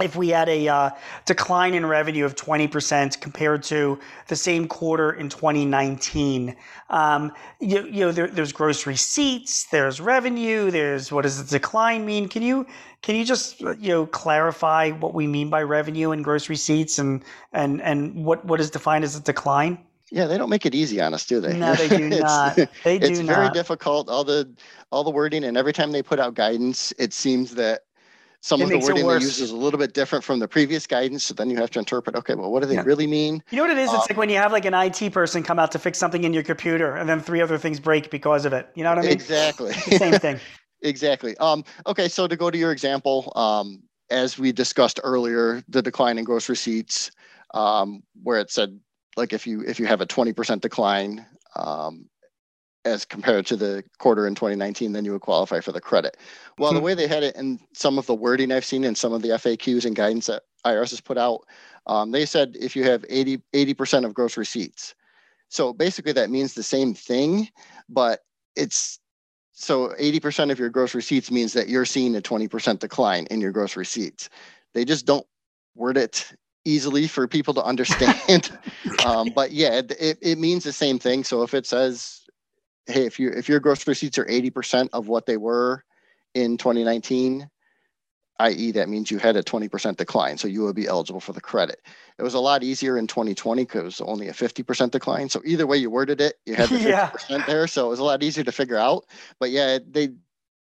if 0.00 0.16
we 0.16 0.28
had 0.28 0.48
a 0.48 0.68
uh, 0.68 0.90
decline 1.24 1.74
in 1.74 1.86
revenue 1.86 2.24
of 2.24 2.34
20% 2.36 3.20
compared 3.20 3.62
to 3.64 3.98
the 4.28 4.36
same 4.36 4.68
quarter 4.68 5.12
in 5.12 5.28
2019. 5.28 6.56
Um, 6.90 7.32
you, 7.60 7.84
you, 7.84 8.00
know, 8.06 8.12
there, 8.12 8.28
there's 8.28 8.52
gross 8.52 8.86
receipts, 8.86 9.64
there's 9.66 10.00
revenue, 10.00 10.70
there's 10.70 11.10
what 11.10 11.22
does 11.22 11.42
the 11.42 11.58
decline 11.58 12.06
mean? 12.06 12.28
Can 12.28 12.42
you 12.42 12.66
can 13.02 13.14
you 13.14 13.24
just 13.24 13.60
you 13.60 13.88
know 13.88 14.06
clarify 14.06 14.90
what 14.90 15.14
we 15.14 15.26
mean 15.26 15.50
by 15.50 15.62
revenue 15.62 16.10
and 16.10 16.24
gross 16.24 16.48
receipts 16.48 16.98
and 16.98 17.22
and 17.52 17.80
and 17.82 18.24
what 18.24 18.44
what 18.44 18.60
is 18.60 18.70
defined 18.70 19.04
as 19.04 19.14
a 19.16 19.20
decline? 19.20 19.78
Yeah, 20.10 20.26
they 20.26 20.38
don't 20.38 20.48
make 20.48 20.64
it 20.64 20.74
easy 20.74 21.00
on 21.00 21.12
us, 21.12 21.26
do 21.26 21.40
they? 21.40 21.56
No, 21.56 21.74
they 21.74 21.88
do 21.88 22.08
not. 22.20 22.56
They 22.82 22.98
do 22.98 23.06
it's 23.06 23.20
not. 23.20 23.36
very 23.36 23.50
difficult. 23.50 24.08
All 24.08 24.24
the 24.24 24.48
all 24.90 25.04
the 25.04 25.10
wording, 25.10 25.44
and 25.44 25.56
every 25.56 25.72
time 25.72 25.92
they 25.92 26.02
put 26.02 26.18
out 26.18 26.34
guidance, 26.34 26.92
it 26.98 27.12
seems 27.12 27.54
that 27.56 27.82
some 28.40 28.60
It 28.60 28.64
of 28.64 28.70
the 28.70 28.78
wording 28.78 29.06
they 29.06 29.14
use 29.14 29.40
is 29.40 29.50
a 29.50 29.56
little 29.56 29.78
bit 29.78 29.94
different 29.94 30.24
from 30.24 30.38
the 30.38 30.48
previous 30.48 30.86
guidance. 30.86 31.24
So 31.24 31.34
then 31.34 31.50
you 31.50 31.56
have 31.56 31.70
to 31.72 31.78
interpret. 31.78 32.14
Okay, 32.16 32.34
well, 32.34 32.50
what 32.50 32.62
do 32.62 32.68
they 32.68 32.74
Yeah. 32.76 32.82
really 32.84 33.06
mean? 33.06 33.42
You 33.50 33.56
know 33.56 33.64
what 33.64 33.70
it 33.72 33.78
is? 33.78 33.90
Uh, 33.90 33.96
It's 33.96 34.08
like 34.10 34.16
when 34.16 34.28
you 34.30 34.36
have 34.36 34.52
like 34.52 34.64
an 34.64 34.74
IT 34.74 35.10
person 35.12 35.42
come 35.42 35.58
out 35.58 35.72
to 35.72 35.78
fix 35.78 35.98
something 35.98 36.24
in 36.24 36.32
your 36.32 36.44
computer, 36.44 36.94
and 36.96 37.08
then 37.08 37.20
three 37.20 37.40
other 37.40 37.58
things 37.58 37.80
break 37.80 38.10
because 38.10 38.44
of 38.44 38.52
it. 38.52 38.68
You 38.74 38.84
know 38.84 38.90
what 38.90 38.98
I 38.98 39.02
mean? 39.02 39.12
Exactly. 39.12 39.72
Same 39.72 40.18
thing. 40.18 40.40
Exactly. 40.80 41.36
Um, 41.38 41.64
okay, 41.88 42.06
so 42.08 42.28
to 42.28 42.36
go 42.36 42.52
to 42.52 42.56
your 42.56 42.70
example, 42.70 43.32
um, 43.34 43.82
as 44.10 44.38
we 44.38 44.52
discussed 44.52 45.00
earlier, 45.02 45.60
the 45.68 45.82
decline 45.82 46.18
in 46.18 46.24
gross 46.24 46.48
receipts, 46.48 47.10
um, 47.52 48.04
where 48.22 48.38
it 48.38 48.48
said 48.52 48.78
like 49.16 49.32
if 49.32 49.44
you 49.44 49.62
if 49.62 49.80
you 49.80 49.86
have 49.86 50.00
a 50.00 50.06
twenty 50.06 50.32
percent 50.32 50.62
decline 50.62 51.26
um, 51.56 52.08
as 52.84 53.04
compared 53.04 53.46
to 53.46 53.56
the 53.56 53.84
quarter 53.98 54.26
in 54.26 54.34
2019, 54.34 54.92
then 54.92 55.04
you 55.04 55.12
would 55.12 55.20
qualify 55.22 55.60
for 55.60 55.72
the 55.72 55.80
credit. 55.80 56.16
Well, 56.58 56.74
the 56.74 56.80
Hmm. 56.80 56.82
way 56.82 56.94
they 56.94 57.08
had 57.08 57.22
it 57.22 57.36
and 57.36 57.60
some 57.74 57.98
of 57.98 58.06
the 58.06 58.14
wording 58.14 58.52
I've 58.52 58.64
seen 58.64 58.84
in 58.84 58.94
some 58.94 59.12
of 59.12 59.22
the 59.22 59.30
FAQs 59.30 59.84
and 59.84 59.96
guidance 59.96 60.26
that 60.26 60.44
IRS 60.66 60.90
has 60.90 61.00
put 61.00 61.18
out, 61.18 61.42
um, 61.86 62.12
they 62.12 62.26
said 62.26 62.56
if 62.60 62.76
you 62.76 62.84
have 62.84 63.04
80 63.08 63.38
80% 63.54 64.04
of 64.04 64.14
gross 64.14 64.36
receipts. 64.36 64.94
So 65.48 65.72
basically, 65.72 66.12
that 66.12 66.30
means 66.30 66.54
the 66.54 66.62
same 66.64 66.94
thing, 66.94 67.48
but 67.88 68.20
it's 68.56 69.00
so 69.52 69.88
80% 70.00 70.50
of 70.52 70.58
your 70.58 70.70
gross 70.70 70.94
receipts 70.94 71.30
means 71.30 71.52
that 71.54 71.68
you're 71.68 71.86
seeing 71.86 72.16
a 72.16 72.22
20% 72.22 72.80
decline 72.80 73.26
in 73.30 73.40
your 73.40 73.52
gross 73.52 73.76
receipts. 73.76 74.28
They 74.74 74.84
just 74.84 75.06
don't 75.06 75.26
word 75.74 75.96
it 75.96 76.32
easily 76.64 77.08
for 77.08 77.26
people 77.28 77.54
to 77.54 77.64
understand. 77.64 78.50
um, 79.00 79.30
but 79.30 79.52
yeah, 79.52 79.80
it, 80.00 80.18
it 80.22 80.38
means 80.38 80.64
the 80.64 80.72
same 80.72 80.98
thing. 80.98 81.24
So 81.24 81.42
if 81.42 81.54
it 81.54 81.66
says, 81.66 82.22
hey, 82.88 83.06
if 83.06 83.20
you 83.20 83.30
if 83.30 83.48
your 83.48 83.60
gross 83.60 83.86
receipts 83.86 84.18
are 84.18 84.24
80% 84.24 84.88
of 84.92 85.08
what 85.08 85.26
they 85.26 85.36
were 85.36 85.84
in 86.34 86.56
2019, 86.56 87.48
i.e., 88.40 88.70
that 88.72 88.88
means 88.88 89.10
you 89.10 89.18
had 89.18 89.36
a 89.36 89.42
20% 89.42 89.96
decline. 89.96 90.38
So 90.38 90.48
you 90.48 90.62
would 90.64 90.76
be 90.76 90.86
eligible 90.86 91.20
for 91.20 91.32
the 91.32 91.40
credit. 91.40 91.80
It 92.18 92.22
was 92.22 92.34
a 92.34 92.40
lot 92.40 92.62
easier 92.62 92.96
in 92.96 93.06
2020 93.06 93.64
because 93.64 93.80
it 93.80 93.84
was 93.84 94.00
only 94.00 94.28
a 94.28 94.32
50% 94.32 94.90
decline. 94.90 95.28
So 95.28 95.42
either 95.44 95.66
way 95.66 95.76
you 95.76 95.90
worded 95.90 96.20
it, 96.20 96.36
you 96.46 96.54
had 96.54 96.70
the 96.70 96.78
50% 96.78 96.94
Yeah. 97.30 97.46
there. 97.46 97.66
So 97.66 97.86
it 97.86 97.90
was 97.90 97.98
a 97.98 98.04
lot 98.04 98.22
easier 98.22 98.44
to 98.44 98.52
figure 98.52 98.76
out. 98.76 99.06
But 99.38 99.50
yeah, 99.50 99.78
they 99.86 100.10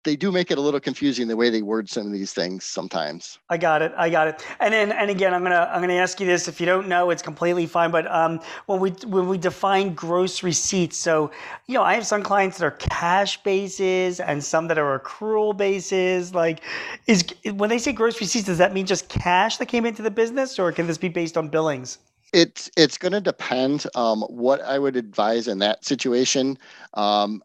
they 0.04 0.16
do 0.16 0.30
make 0.30 0.50
it 0.50 0.58
a 0.58 0.60
little 0.60 0.80
confusing 0.80 1.26
the 1.28 1.36
way 1.36 1.50
they 1.50 1.62
word 1.62 1.88
some 1.88 2.06
of 2.06 2.12
these 2.12 2.32
things 2.32 2.64
sometimes. 2.64 3.38
I 3.48 3.56
got 3.56 3.82
it. 3.82 3.92
I 3.96 4.10
got 4.10 4.28
it. 4.28 4.44
And 4.60 4.72
then, 4.72 4.92
and 4.92 5.10
again, 5.10 5.34
I'm 5.34 5.42
gonna 5.42 5.68
I'm 5.72 5.80
gonna 5.80 5.94
ask 5.94 6.20
you 6.20 6.26
this. 6.26 6.46
If 6.46 6.60
you 6.60 6.66
don't 6.66 6.88
know, 6.88 7.10
it's 7.10 7.22
completely 7.22 7.66
fine. 7.66 7.90
But 7.90 8.10
um, 8.12 8.40
when 8.66 8.80
we 8.80 8.90
when 9.06 9.26
we 9.28 9.38
define 9.38 9.94
gross 9.94 10.42
receipts, 10.42 10.96
so 10.96 11.30
you 11.66 11.74
know, 11.74 11.82
I 11.82 11.94
have 11.94 12.06
some 12.06 12.22
clients 12.22 12.58
that 12.58 12.66
are 12.66 12.72
cash 12.72 13.42
bases 13.42 14.20
and 14.20 14.44
some 14.44 14.68
that 14.68 14.78
are 14.78 14.98
accrual 14.98 15.56
bases. 15.56 16.34
Like, 16.34 16.60
is 17.06 17.24
when 17.54 17.70
they 17.70 17.78
say 17.78 17.92
gross 17.92 18.20
receipts, 18.20 18.46
does 18.46 18.58
that 18.58 18.74
mean 18.74 18.86
just 18.86 19.08
cash 19.08 19.56
that 19.56 19.66
came 19.66 19.86
into 19.86 20.02
the 20.02 20.10
business, 20.10 20.58
or 20.58 20.70
can 20.72 20.86
this 20.86 20.98
be 20.98 21.08
based 21.08 21.36
on 21.36 21.48
billings? 21.48 21.98
It's 22.32 22.70
it's 22.76 22.98
going 22.98 23.12
to 23.12 23.20
depend. 23.20 23.86
Um, 23.94 24.22
what 24.22 24.60
I 24.60 24.78
would 24.78 24.96
advise 24.96 25.46
in 25.46 25.60
that 25.60 25.84
situation, 25.84 26.58
um, 26.94 27.42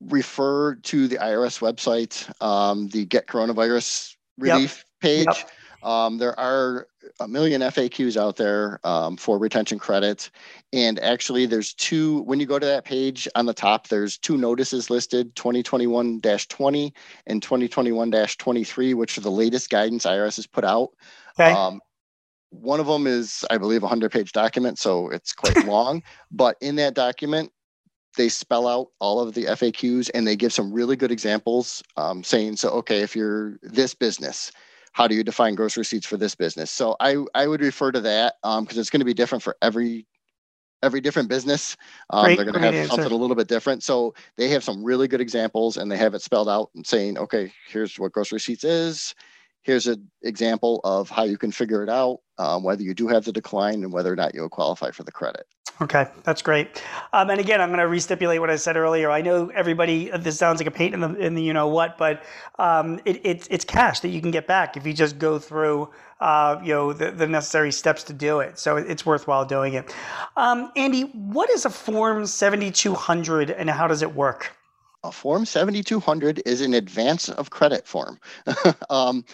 refer 0.00 0.74
to 0.76 1.08
the 1.08 1.16
IRS 1.16 1.60
website, 1.60 2.30
um, 2.42 2.88
the 2.88 3.04
Get 3.04 3.26
Coronavirus 3.26 4.16
Yep. 4.38 4.54
Relief 4.54 4.84
page. 5.00 5.26
Yep. 5.26 5.50
Um, 5.82 6.18
there 6.18 6.38
are 6.38 6.88
a 7.20 7.28
million 7.28 7.62
FAQs 7.62 8.16
out 8.16 8.36
there 8.36 8.80
um, 8.84 9.16
for 9.16 9.38
retention 9.38 9.78
credit. 9.78 10.30
And 10.72 10.98
actually, 11.00 11.46
there's 11.46 11.74
two, 11.74 12.22
when 12.22 12.38
you 12.38 12.46
go 12.46 12.58
to 12.58 12.66
that 12.66 12.84
page 12.84 13.26
on 13.34 13.46
the 13.46 13.54
top, 13.54 13.88
there's 13.88 14.18
two 14.18 14.36
notices 14.36 14.90
listed 14.90 15.34
2021 15.36 16.20
20 16.20 16.94
and 17.26 17.42
2021 17.42 18.10
23, 18.10 18.94
which 18.94 19.16
are 19.16 19.22
the 19.22 19.30
latest 19.30 19.70
guidance 19.70 20.04
IRS 20.04 20.36
has 20.36 20.46
put 20.46 20.64
out. 20.64 20.90
Okay. 21.38 21.52
Um, 21.52 21.80
one 22.50 22.80
of 22.80 22.86
them 22.86 23.06
is, 23.06 23.44
I 23.50 23.58
believe, 23.58 23.82
a 23.82 23.86
100 23.86 24.10
page 24.10 24.32
document, 24.32 24.78
so 24.78 25.08
it's 25.08 25.32
quite 25.32 25.64
long. 25.66 26.02
But 26.30 26.56
in 26.60 26.76
that 26.76 26.94
document, 26.94 27.52
they 28.16 28.28
spell 28.28 28.66
out 28.66 28.88
all 28.98 29.20
of 29.20 29.34
the 29.34 29.44
FAQs 29.44 30.10
and 30.14 30.26
they 30.26 30.36
give 30.36 30.52
some 30.52 30.72
really 30.72 30.96
good 30.96 31.12
examples 31.12 31.82
um, 31.96 32.24
saying, 32.24 32.56
so, 32.56 32.70
okay, 32.70 33.00
if 33.00 33.14
you're 33.14 33.58
this 33.62 33.94
business, 33.94 34.50
how 34.92 35.06
do 35.06 35.14
you 35.14 35.22
define 35.22 35.54
gross 35.54 35.76
receipts 35.76 36.06
for 36.06 36.16
this 36.16 36.34
business? 36.34 36.70
So 36.70 36.96
I, 37.00 37.24
I 37.34 37.46
would 37.46 37.60
refer 37.60 37.92
to 37.92 38.00
that 38.00 38.34
because 38.42 38.78
it's 38.78 38.90
going 38.90 39.00
to 39.00 39.06
be 39.06 39.14
different 39.14 39.42
for 39.42 39.56
every 39.62 40.06
every 40.82 41.00
different 41.00 41.28
business. 41.28 41.76
Um, 42.08 42.24
Great, 42.24 42.36
they're 42.36 42.44
going 42.46 42.54
to 42.54 42.60
have 42.60 42.74
answer. 42.74 42.94
something 42.96 43.12
a 43.12 43.16
little 43.16 43.36
bit 43.36 43.48
different. 43.48 43.82
So 43.82 44.14
they 44.36 44.48
have 44.48 44.64
some 44.64 44.82
really 44.82 45.08
good 45.08 45.20
examples 45.20 45.76
and 45.76 45.92
they 45.92 45.96
have 45.98 46.14
it 46.14 46.22
spelled 46.22 46.48
out 46.48 46.70
and 46.74 46.86
saying, 46.86 47.18
okay, 47.18 47.52
here's 47.68 47.98
what 47.98 48.12
gross 48.12 48.32
receipts 48.32 48.64
is. 48.64 49.14
Here's 49.62 49.86
an 49.86 50.10
example 50.22 50.80
of 50.84 51.10
how 51.10 51.24
you 51.24 51.36
can 51.36 51.52
figure 51.52 51.82
it 51.82 51.90
out, 51.90 52.20
um, 52.38 52.62
whether 52.62 52.82
you 52.82 52.94
do 52.94 53.08
have 53.08 53.24
the 53.24 53.32
decline 53.32 53.82
and 53.82 53.92
whether 53.92 54.12
or 54.12 54.16
not 54.16 54.34
you'll 54.34 54.48
qualify 54.48 54.90
for 54.90 55.02
the 55.02 55.12
credit. 55.12 55.46
Okay, 55.82 56.06
that's 56.24 56.42
great. 56.42 56.82
Um, 57.14 57.30
and 57.30 57.40
again, 57.40 57.60
I'm 57.60 57.70
going 57.70 57.80
to 57.80 57.88
restipulate 57.88 58.38
what 58.38 58.50
I 58.50 58.56
said 58.56 58.76
earlier. 58.76 59.10
I 59.10 59.22
know 59.22 59.48
everybody. 59.48 60.10
This 60.10 60.36
sounds 60.36 60.60
like 60.60 60.66
a 60.66 60.70
pain 60.70 60.92
in 60.92 61.00
the 61.00 61.14
in 61.14 61.34
the 61.34 61.42
you 61.42 61.54
know 61.54 61.68
what, 61.68 61.96
but 61.96 62.22
um, 62.58 63.00
it, 63.06 63.20
it's 63.24 63.46
it's 63.48 63.64
cash 63.64 64.00
that 64.00 64.08
you 64.08 64.20
can 64.20 64.30
get 64.30 64.46
back 64.46 64.76
if 64.76 64.86
you 64.86 64.92
just 64.92 65.18
go 65.18 65.38
through 65.38 65.88
uh, 66.20 66.60
you 66.62 66.74
know 66.74 66.92
the, 66.92 67.10
the 67.12 67.26
necessary 67.26 67.72
steps 67.72 68.04
to 68.04 68.12
do 68.12 68.40
it. 68.40 68.58
So 68.58 68.76
it's 68.76 69.06
worthwhile 69.06 69.46
doing 69.46 69.72
it. 69.72 69.94
Um, 70.36 70.70
Andy, 70.76 71.04
what 71.14 71.48
is 71.48 71.64
a 71.64 71.70
Form 71.70 72.26
7200 72.26 73.50
and 73.50 73.70
how 73.70 73.86
does 73.86 74.02
it 74.02 74.14
work? 74.14 74.54
A 75.02 75.12
Form 75.12 75.46
7200 75.46 76.42
is 76.44 76.60
an 76.60 76.74
advance 76.74 77.28
of 77.30 77.50
credit 77.50 77.86
form. 77.86 78.18
um, 78.90 79.24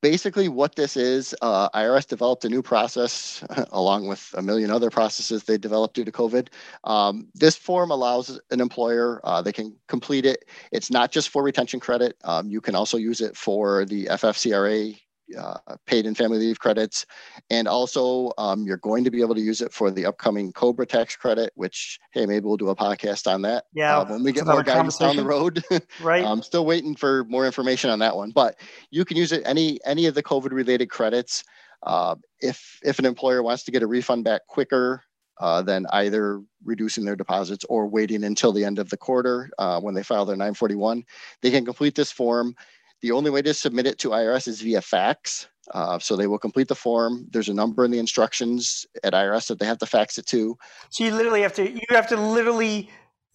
basically, 0.00 0.48
what 0.48 0.76
this 0.76 0.96
is, 0.96 1.34
uh, 1.42 1.68
IRS 1.70 2.06
developed 2.06 2.44
a 2.44 2.48
new 2.48 2.62
process 2.62 3.44
along 3.72 4.06
with 4.06 4.32
a 4.36 4.42
million 4.42 4.70
other 4.70 4.90
processes 4.90 5.44
they 5.44 5.58
developed 5.58 5.94
due 5.94 6.04
to 6.04 6.12
COVID. 6.12 6.48
Um, 6.84 7.26
this 7.34 7.56
form 7.56 7.90
allows 7.90 8.40
an 8.50 8.60
employer, 8.60 9.20
uh, 9.24 9.42
they 9.42 9.52
can 9.52 9.74
complete 9.88 10.24
it. 10.24 10.44
It's 10.72 10.90
not 10.90 11.10
just 11.10 11.30
for 11.30 11.42
retention 11.42 11.80
credit, 11.80 12.16
um, 12.24 12.48
you 12.48 12.60
can 12.60 12.74
also 12.74 12.96
use 12.96 13.20
it 13.20 13.36
for 13.36 13.84
the 13.84 14.06
FFCRA. 14.06 14.98
Uh, 15.36 15.56
paid 15.86 16.06
and 16.06 16.16
family 16.16 16.38
leave 16.38 16.60
credits, 16.60 17.04
and 17.50 17.66
also 17.66 18.32
um, 18.38 18.64
you're 18.64 18.76
going 18.76 19.02
to 19.02 19.10
be 19.10 19.20
able 19.20 19.34
to 19.34 19.40
use 19.40 19.60
it 19.60 19.72
for 19.72 19.90
the 19.90 20.06
upcoming 20.06 20.52
Cobra 20.52 20.86
tax 20.86 21.16
credit. 21.16 21.52
Which, 21.56 21.98
hey, 22.12 22.26
maybe 22.26 22.46
we'll 22.46 22.56
do 22.56 22.68
a 22.68 22.76
podcast 22.76 23.26
on 23.30 23.42
that 23.42 23.64
Yeah, 23.74 23.98
uh, 23.98 24.04
when 24.04 24.22
we 24.22 24.30
get 24.30 24.46
more 24.46 24.62
guidance 24.62 24.98
down 24.98 25.16
the 25.16 25.24
road. 25.24 25.62
Right. 26.00 26.24
I'm 26.24 26.42
still 26.42 26.64
waiting 26.64 26.94
for 26.94 27.24
more 27.24 27.46
information 27.46 27.90
on 27.90 27.98
that 28.00 28.16
one, 28.16 28.30
but 28.30 28.58
you 28.90 29.04
can 29.04 29.16
use 29.16 29.32
it 29.32 29.42
any 29.44 29.78
any 29.84 30.06
of 30.06 30.14
the 30.14 30.22
COVID 30.22 30.52
related 30.52 30.90
credits. 30.90 31.42
Uh, 31.82 32.14
if 32.40 32.78
if 32.84 32.98
an 32.98 33.04
employer 33.04 33.42
wants 33.42 33.64
to 33.64 33.70
get 33.70 33.82
a 33.82 33.86
refund 33.86 34.24
back 34.24 34.46
quicker 34.46 35.02
uh, 35.40 35.62
than 35.62 35.86
either 35.90 36.40
reducing 36.64 37.04
their 37.04 37.16
deposits 37.16 37.64
or 37.68 37.86
waiting 37.86 38.24
until 38.24 38.52
the 38.52 38.64
end 38.64 38.78
of 38.78 38.90
the 38.90 38.96
quarter 38.96 39.50
uh, 39.58 39.80
when 39.80 39.94
they 39.94 40.02
file 40.02 40.24
their 40.24 40.36
941, 40.36 41.04
they 41.42 41.50
can 41.50 41.64
complete 41.64 41.94
this 41.94 42.10
form. 42.10 42.54
The 43.02 43.12
only 43.12 43.30
way 43.30 43.42
to 43.42 43.54
submit 43.54 43.86
it 43.86 43.98
to 44.00 44.10
IRS 44.10 44.48
is 44.48 44.60
via 44.62 44.80
fax. 44.80 45.48
Uh, 45.74 45.98
so 45.98 46.16
they 46.16 46.26
will 46.26 46.38
complete 46.38 46.68
the 46.68 46.74
form. 46.74 47.26
There's 47.30 47.48
a 47.48 47.54
number 47.54 47.84
in 47.84 47.90
the 47.90 47.98
instructions 47.98 48.86
at 49.02 49.12
IRS 49.12 49.48
that 49.48 49.58
they 49.58 49.66
have 49.66 49.78
to 49.78 49.86
fax 49.86 50.16
it 50.16 50.26
to. 50.26 50.56
so 50.90 51.04
you 51.04 51.12
literally 51.14 51.42
have 51.42 51.54
to 51.54 51.68
you 51.70 51.80
have 51.90 52.06
to 52.08 52.16
literally 52.16 52.88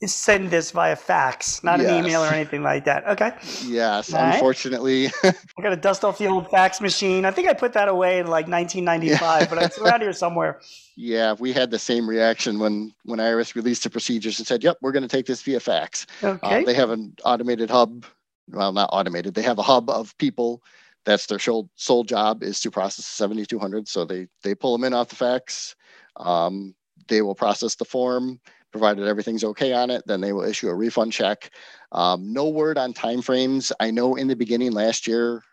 send 0.06 0.50
this 0.50 0.72
via 0.72 0.96
fax, 0.96 1.64
not 1.64 1.80
an 1.80 1.90
email 1.90 2.24
or 2.24 2.30
anything 2.30 2.64
like 2.64 2.86
that. 2.86 3.06
Okay. 3.08 3.32
Yes, 3.66 4.12
All 4.14 4.22
right. 4.22 4.34
unfortunately, 4.34 5.08
I 5.24 5.62
got 5.62 5.70
to 5.72 5.76
dust 5.76 6.04
off 6.04 6.18
the 6.18 6.28
old 6.28 6.50
fax 6.50 6.82
machine. 6.82 7.26
I 7.26 7.32
think 7.32 7.48
I 7.50 7.54
put 7.54 7.74
that 7.74 7.88
away 7.88 8.20
in 8.20 8.26
like 8.28 8.48
1995, 8.48 9.50
but 9.50 9.62
it's 9.62 9.78
around 9.78 10.02
here 10.02 10.14
somewhere. 10.14 10.60
Yeah, 10.96 11.36
we 11.38 11.54
had 11.54 11.70
the 11.70 11.78
same 11.80 12.10
reaction 12.10 12.58
when 12.60 12.94
when 13.04 13.20
IRS 13.20 13.56
released 13.56 13.84
the 13.84 13.90
procedures 13.90 14.40
and 14.40 14.48
said, 14.48 14.64
"Yep, 14.64 14.78
we're 14.82 14.92
going 14.92 15.04
to 15.04 15.10
take 15.10 15.26
this 15.26 15.42
via 15.42 15.60
fax." 15.60 16.08
Uh, 16.24 16.30
Okay. 16.30 16.64
they 16.64 16.74
have 16.74 16.90
an 16.90 17.14
automated 17.24 17.70
hub. 17.70 18.06
Well, 18.48 18.74
not 18.74 18.90
automated. 18.92 19.34
They 19.34 19.42
have 19.44 19.60
a 19.60 19.64
hub 19.64 19.90
of 19.90 20.18
people. 20.18 20.62
That's 21.06 21.26
their 21.26 21.40
sole, 21.40 21.70
sole 21.76 22.04
job 22.04 22.44
is 22.44 22.60
to 22.62 22.72
process 22.72 23.06
7200. 23.06 23.88
So 23.88 24.06
they 24.06 24.28
they 24.44 24.54
pull 24.56 24.78
them 24.78 24.84
in 24.86 24.94
off 24.94 25.10
the 25.10 25.16
fax. 25.16 25.76
Um, 26.18 26.76
they 27.08 27.22
will 27.22 27.36
process 27.36 27.76
the 27.76 27.86
form, 27.86 28.40
provided 28.72 29.08
everything's 29.08 29.44
okay 29.44 29.74
on 29.74 29.90
it. 29.90 30.04
Then 30.06 30.22
they 30.22 30.34
will 30.34 30.44
issue 30.44 30.70
a 30.70 30.76
refund 30.76 31.12
check. 31.14 31.50
Um, 31.92 32.32
no 32.32 32.50
word 32.50 32.78
on 32.78 32.94
timeframes. 32.94 33.72
I 33.80 33.90
know 33.92 34.16
in 34.16 34.28
the 34.28 34.36
beginning 34.36 34.72
last 34.74 35.08
year, 35.08 35.44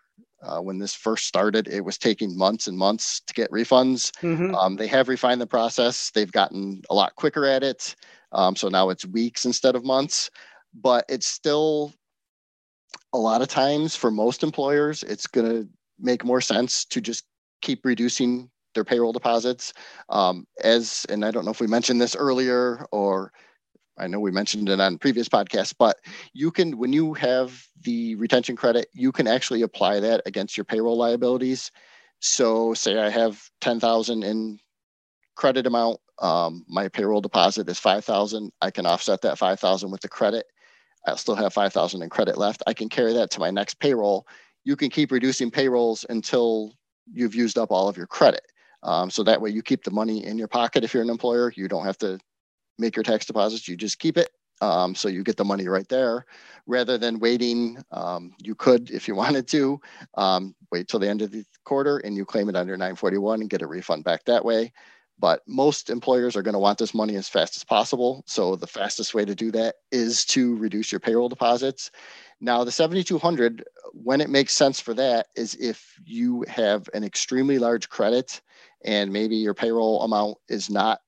Uh, 0.41 0.61
when 0.61 0.79
this 0.79 0.95
first 0.95 1.27
started, 1.27 1.67
it 1.67 1.85
was 1.85 1.99
taking 1.99 2.39
months 2.39 2.69
and 2.69 2.79
months 2.79 3.21
to 3.27 3.35
get 3.35 3.51
refunds. 3.51 4.13
Mm-hmm. 4.23 4.55
Um, 4.55 4.77
they 4.77 4.87
have 4.87 5.09
refined 5.09 5.41
the 5.41 5.49
process. 5.49 6.13
They've 6.13 6.31
gotten 6.31 6.81
a 6.91 6.95
lot 6.95 7.17
quicker 7.17 7.45
at 7.45 7.65
it. 7.65 7.97
Um, 8.31 8.55
so 8.55 8.69
now 8.69 8.91
it's 8.91 9.05
weeks 9.05 9.45
instead 9.47 9.75
of 9.75 9.83
months, 9.85 10.31
but 10.73 11.05
it's 11.09 11.27
still 11.27 11.93
a 13.13 13.19
lot 13.19 13.43
of 13.43 13.49
times 13.49 13.97
for 13.97 14.11
most 14.11 14.43
employers, 14.43 15.03
it's 15.03 15.27
going 15.27 15.47
to 15.47 15.69
make 15.99 16.25
more 16.25 16.41
sense 16.41 16.85
to 16.87 17.01
just 17.01 17.25
keep 17.63 17.85
reducing 17.85 18.51
their 18.75 18.85
payroll 18.85 19.13
deposits. 19.13 19.73
Um, 20.09 20.47
as, 20.63 21.07
and 21.09 21.25
I 21.25 21.31
don't 21.31 21.45
know 21.45 21.51
if 21.51 21.61
we 21.61 21.67
mentioned 21.67 22.01
this 22.01 22.15
earlier 22.15 22.87
or 22.93 23.33
I 23.99 24.07
know 24.07 24.21
we 24.21 24.31
mentioned 24.31 24.69
it 24.69 24.81
on 24.81 24.99
previous 24.99 25.29
podcasts, 25.29 25.75
but 25.77 25.97
you 26.33 26.53
can, 26.53 26.79
when 26.79 26.93
you 26.93 27.15
have 27.15 27.61
the 27.83 28.15
retention 28.15 28.55
credit, 28.55 28.87
you 28.93 29.11
can 29.11 29.27
actually 29.27 29.63
apply 29.63 29.99
that 30.01 30.23
against 30.25 30.57
your 30.57 30.65
payroll 30.65 30.97
liabilities. 30.97 31.73
So 32.21 32.75
say 32.75 32.99
I 32.99 33.11
have 33.11 33.43
10,000 33.61 34.23
in 34.23 34.61
credit 35.35 35.67
amount, 35.67 35.99
um, 36.21 36.65
my 36.69 36.89
payroll 36.89 37.21
deposit 37.21 37.69
is 37.69 37.79
5,000. 37.79 38.53
I 38.61 38.71
can 38.71 38.87
offset 38.87 39.23
that 39.23 39.39
5,000 39.39 39.91
with 39.91 40.01
the 40.01 40.09
credit. 40.09 40.47
I'll 41.09 41.17
still 41.17 41.35
have 41.35 41.53
5,000 41.53 42.03
in 42.03 42.09
credit 42.11 42.39
left. 42.39 42.63
I 42.67 42.75
can 42.75 42.89
carry 42.89 43.13
that 43.15 43.31
to 43.33 43.41
my 43.41 43.51
next 43.51 43.81
payroll. 43.81 44.27
You 44.65 44.77
can 44.77 44.91
keep 44.91 45.11
reducing 45.11 45.51
payrolls 45.51 46.05
until 46.09 46.73
you've 47.11 47.35
used 47.35 47.59
up 47.59 47.71
all 47.71 47.89
of 47.89 47.97
your 47.97 48.07
credit. 48.07 48.43
Um, 48.83 49.11
so 49.11 49.23
that 49.25 49.41
way 49.41 49.51
you 49.51 49.63
keep 49.63 49.83
the 49.83 49.91
money 49.91 50.25
in 50.25 50.39
your 50.39 50.49
pocket 50.49 50.85
if 50.85 50.95
you're 50.95 51.03
an 51.03 51.11
employer. 51.11 51.53
You 51.57 51.69
don't 51.69 51.85
have 51.85 51.99
to 51.99 52.19
make 52.79 52.97
your 52.97 53.03
tax 53.03 53.27
deposits, 53.27 53.69
you 53.69 53.77
just 53.77 53.99
keep 53.99 54.17
it. 54.17 54.31
Um, 54.61 54.95
so 54.95 55.09
you 55.09 55.23
get 55.23 55.37
the 55.37 55.45
money 55.45 55.69
right 55.69 55.89
there 55.89 56.25
rather 56.67 56.99
than 56.99 57.21
waiting. 57.21 57.81
Um, 57.93 58.33
you 58.43 58.55
could, 58.55 58.91
if 58.91 59.07
you 59.07 59.15
wanted 59.17 59.47
to, 59.49 59.81
um, 60.17 60.55
wait 60.73 60.89
till 60.89 61.01
the 61.01 61.09
end 61.09 61.23
of 61.23 61.31
the 61.31 61.45
quarter 61.65 61.99
and 61.99 62.17
you 62.17 62.25
claim 62.25 62.49
it 62.49 62.57
under 62.57 62.77
941 62.77 63.41
and 63.41 63.51
get 63.51 63.63
a 63.63 63.67
refund 63.67 64.05
back 64.05 64.25
that 64.25 64.45
way. 64.45 64.73
But 65.19 65.43
most 65.47 65.91
employers 65.91 66.37
are 66.37 66.43
going 66.43 66.55
to 66.55 66.61
want 66.61 66.79
this 66.79 66.95
money 66.95 67.17
as 67.17 67.29
fast 67.29 67.57
as 67.57 67.65
possible. 67.65 68.23
So 68.27 68.55
the 68.55 68.67
fastest 68.67 69.15
way 69.15 69.25
to 69.25 69.35
do 69.35 69.51
that 69.51 69.77
is 69.91 70.25
to 70.27 70.57
reduce 70.57 70.93
your 70.93 71.01
payroll 71.01 71.29
deposits. 71.29 71.91
Now, 72.41 72.63
the 72.63 72.71
7200, 72.71 73.65
when 73.93 74.21
it 74.21 74.31
makes 74.31 74.53
sense 74.53 74.79
for 74.79 74.95
that, 74.95 75.27
is 75.35 75.57
if 75.57 75.99
you 76.05 76.45
have 76.47 76.89
an 76.95 77.03
extremely 77.03 77.59
large 77.59 77.89
credit 77.89 78.41
and 78.85 79.13
maybe 79.13 79.37
your 79.37 79.55
payroll 79.55 80.03
amount 80.03 80.39
is 80.49 80.71
not 80.71 81.01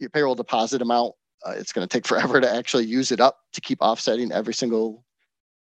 your 0.00 0.10
payroll 0.10 0.34
deposit 0.34 0.82
amount. 0.82 1.14
Uh, 1.46 1.52
it's 1.52 1.72
going 1.72 1.86
to 1.86 1.92
take 1.92 2.06
forever 2.06 2.40
to 2.40 2.52
actually 2.52 2.84
use 2.84 3.12
it 3.12 3.20
up 3.20 3.38
to 3.52 3.60
keep 3.60 3.80
offsetting 3.80 4.32
every 4.32 4.54
single 4.54 5.04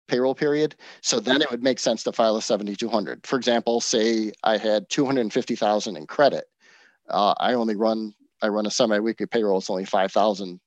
payroll 0.09 0.35
period. 0.35 0.75
So 1.03 1.21
then 1.21 1.41
it 1.41 1.51
would 1.51 1.63
make 1.63 1.79
sense 1.79 2.03
to 2.03 2.13
file 2.13 2.37
a 2.37 2.43
7200. 2.43 3.27
For 3.27 3.37
example, 3.37 3.81
say 3.81 4.33
I 4.43 4.57
had 4.57 4.89
250,000 4.91 5.97
in 5.97 6.07
credit. 6.07 6.47
Uh, 7.11 7.35
I 7.39 7.55
only 7.55 7.77
run 7.77 8.15
I 8.43 8.49
run 8.49 8.67
a 8.67 8.71
semi-weekly 8.71 9.27
payroll. 9.27 9.59
It's 9.59 9.69
only 9.69 9.85
5,000 9.85 10.61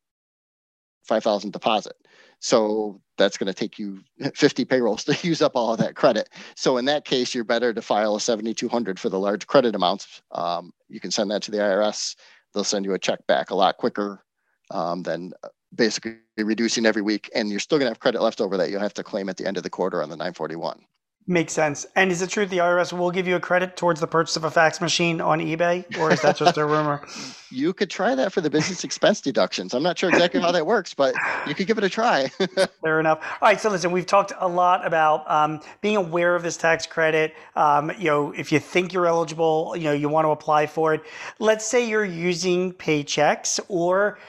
5,000 1.06 1.52
deposit. 1.52 1.94
So 2.40 3.02
that's 3.18 3.38
going 3.38 3.48
to 3.48 3.54
take 3.54 3.80
you 3.80 4.02
50 4.36 4.64
payrolls 4.66 5.04
to 5.06 5.18
use 5.28 5.42
up 5.42 5.54
all 5.56 5.74
of 5.74 5.80
that 5.80 5.96
credit. 5.96 6.30
So 6.56 6.78
in 6.78 6.86
that 6.86 7.04
case, 7.04 7.34
you're 7.34 7.44
better 7.44 7.74
to 7.74 7.82
file 7.82 8.16
a 8.16 8.22
7,200 8.22 9.00
for 9.00 9.10
the 9.10 9.20
large 9.20 9.48
credit 9.48 9.76
amounts. 9.76 10.22
Um, 10.32 10.72
you 10.88 11.00
can 11.00 11.12
send 11.12 11.32
that 11.32 11.42
to 11.44 11.52
the 11.52 11.58
IRS 11.58 12.16
they'll 12.54 12.64
send 12.64 12.86
you 12.86 12.94
a 12.94 13.00
check 13.00 13.26
back 13.28 13.50
a 13.50 13.56
lot 13.56 13.78
quicker 13.78 14.24
um, 14.72 15.04
than 15.04 15.34
basically 15.76 16.18
reducing 16.38 16.86
every 16.86 17.02
week. 17.02 17.30
And 17.36 17.50
you're 17.50 17.60
still 17.60 17.78
going 17.78 17.88
to 17.88 17.92
have 17.92 18.00
credit 18.00 18.22
left 18.22 18.42
over 18.42 18.58
that 18.58 18.70
you'll 18.70 18.80
have 18.80 18.94
to 18.96 19.04
claim 19.04 19.30
at 19.30 19.38
the 19.38 19.46
end 19.46 19.58
of 19.58 19.64
the 19.64 19.70
quarter 19.70 20.02
on 20.02 20.10
the 20.10 20.16
941. 20.16 20.86
Makes 21.26 21.54
sense. 21.54 21.86
And 21.96 22.12
is 22.12 22.22
it 22.22 22.30
true 22.30 22.46
the 22.46 22.58
IRS 22.58 22.92
will 22.92 23.10
give 23.10 23.28
you 23.28 23.38
a 23.38 23.40
credit 23.40 23.78
towards 23.78 24.02
the 24.02 24.08
purchase 24.08 24.36
of 24.36 24.44
a 24.44 24.52
fax 24.52 24.82
machine 24.82 25.22
on 25.22 25.40
eBay, 25.40 25.98
or 25.98 26.12
is 26.12 26.22
that 26.22 26.36
just 26.36 26.58
a 26.58 26.66
rumor? 26.66 27.02
you 27.50 27.72
could 27.72 27.90
try 27.90 28.14
that 28.14 28.34
for 28.34 28.42
the 28.42 28.50
business 28.50 28.84
expense 28.84 29.22
deductions. 29.22 29.74
I'm 29.74 29.84
not 29.84 29.98
sure 29.98 30.10
exactly 30.10 30.42
how 30.42 30.52
that 30.52 30.66
works, 30.66 30.94
but 30.94 31.16
you 31.48 31.56
could 31.56 31.66
give 31.66 31.78
it 31.78 31.84
a 31.86 31.90
try. 31.90 32.28
Fair 32.84 33.00
enough. 33.00 33.20
All 33.42 33.48
right. 33.48 33.60
So 33.60 33.70
listen, 33.70 33.92
we've 33.92 34.06
talked 34.06 34.34
a 34.38 34.48
lot 34.48 34.86
about 34.86 35.30
um, 35.32 35.62
being 35.80 35.96
aware 35.96 36.36
of 36.36 36.44
this 36.44 36.58
tax 36.58 36.86
credit. 36.86 37.34
Um, 37.56 37.92
you 37.98 38.06
know, 38.06 38.34
if 38.34 38.52
you 38.52 38.60
think 38.60 38.92
you're 38.92 39.08
eligible, 39.08 39.76
you 39.78 39.86
know, 39.86 39.94
you 39.94 40.10
want 40.10 40.26
to 40.26 40.32
apply 40.32 40.68
for 40.68 40.94
it. 40.94 41.04
Let's 41.40 41.66
say 41.66 41.88
you're 41.88 42.04
using 42.04 42.74
paychex 42.74 43.62
or 43.70 44.20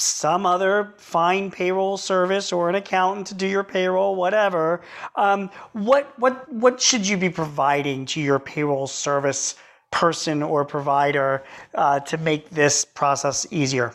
some 0.00 0.46
other 0.46 0.94
fine 0.96 1.50
payroll 1.50 1.96
service 1.96 2.52
or 2.52 2.68
an 2.68 2.74
accountant 2.74 3.26
to 3.28 3.34
do 3.34 3.46
your 3.46 3.64
payroll, 3.64 4.16
whatever. 4.16 4.80
Um, 5.16 5.50
what 5.72 6.18
what 6.18 6.50
what 6.52 6.80
should 6.80 7.06
you 7.06 7.16
be 7.16 7.30
providing 7.30 8.06
to 8.06 8.20
your 8.20 8.38
payroll 8.38 8.86
service 8.86 9.56
person 9.90 10.42
or 10.42 10.64
provider 10.64 11.42
uh, 11.74 12.00
to 12.00 12.16
make 12.18 12.50
this 12.50 12.84
process 12.84 13.46
easier? 13.50 13.92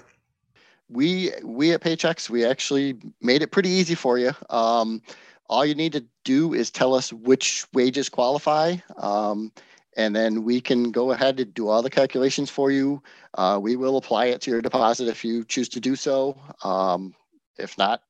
We 0.90 1.32
we 1.44 1.72
at 1.72 1.82
Paychex 1.82 2.30
we 2.30 2.46
actually 2.46 2.98
made 3.22 3.42
it 3.42 3.52
pretty 3.52 3.70
easy 3.70 3.96
for 3.96 4.18
you. 4.20 4.32
Um, 4.50 5.02
all 5.50 5.66
you 5.66 5.76
need 5.76 5.94
to 5.94 6.06
do 6.24 6.54
is 6.54 6.72
tell 6.72 6.94
us 6.94 7.14
which 7.14 7.66
wages 7.74 8.10
qualify. 8.10 8.78
Um, 8.98 9.52
and 9.96 10.16
then 10.16 10.44
we 10.44 10.62
can 10.62 10.92
go 10.92 11.12
ahead 11.12 11.40
and 11.40 11.54
do 11.54 11.68
all 11.68 11.82
the 11.82 11.90
calculations 11.90 12.50
for 12.50 12.72
you. 12.72 13.02
Uh, 13.36 13.60
we 13.62 13.76
will 13.76 13.98
apply 13.98 14.26
it 14.26 14.42
to 14.42 14.52
your 14.52 14.62
deposit 14.62 15.08
if 15.08 15.24
you 15.24 15.44
choose 15.46 15.70
to 15.70 15.80
do 15.80 15.96
so. 15.96 16.38
Um, 16.64 17.14
if 17.58 17.78
not, 17.78 18.02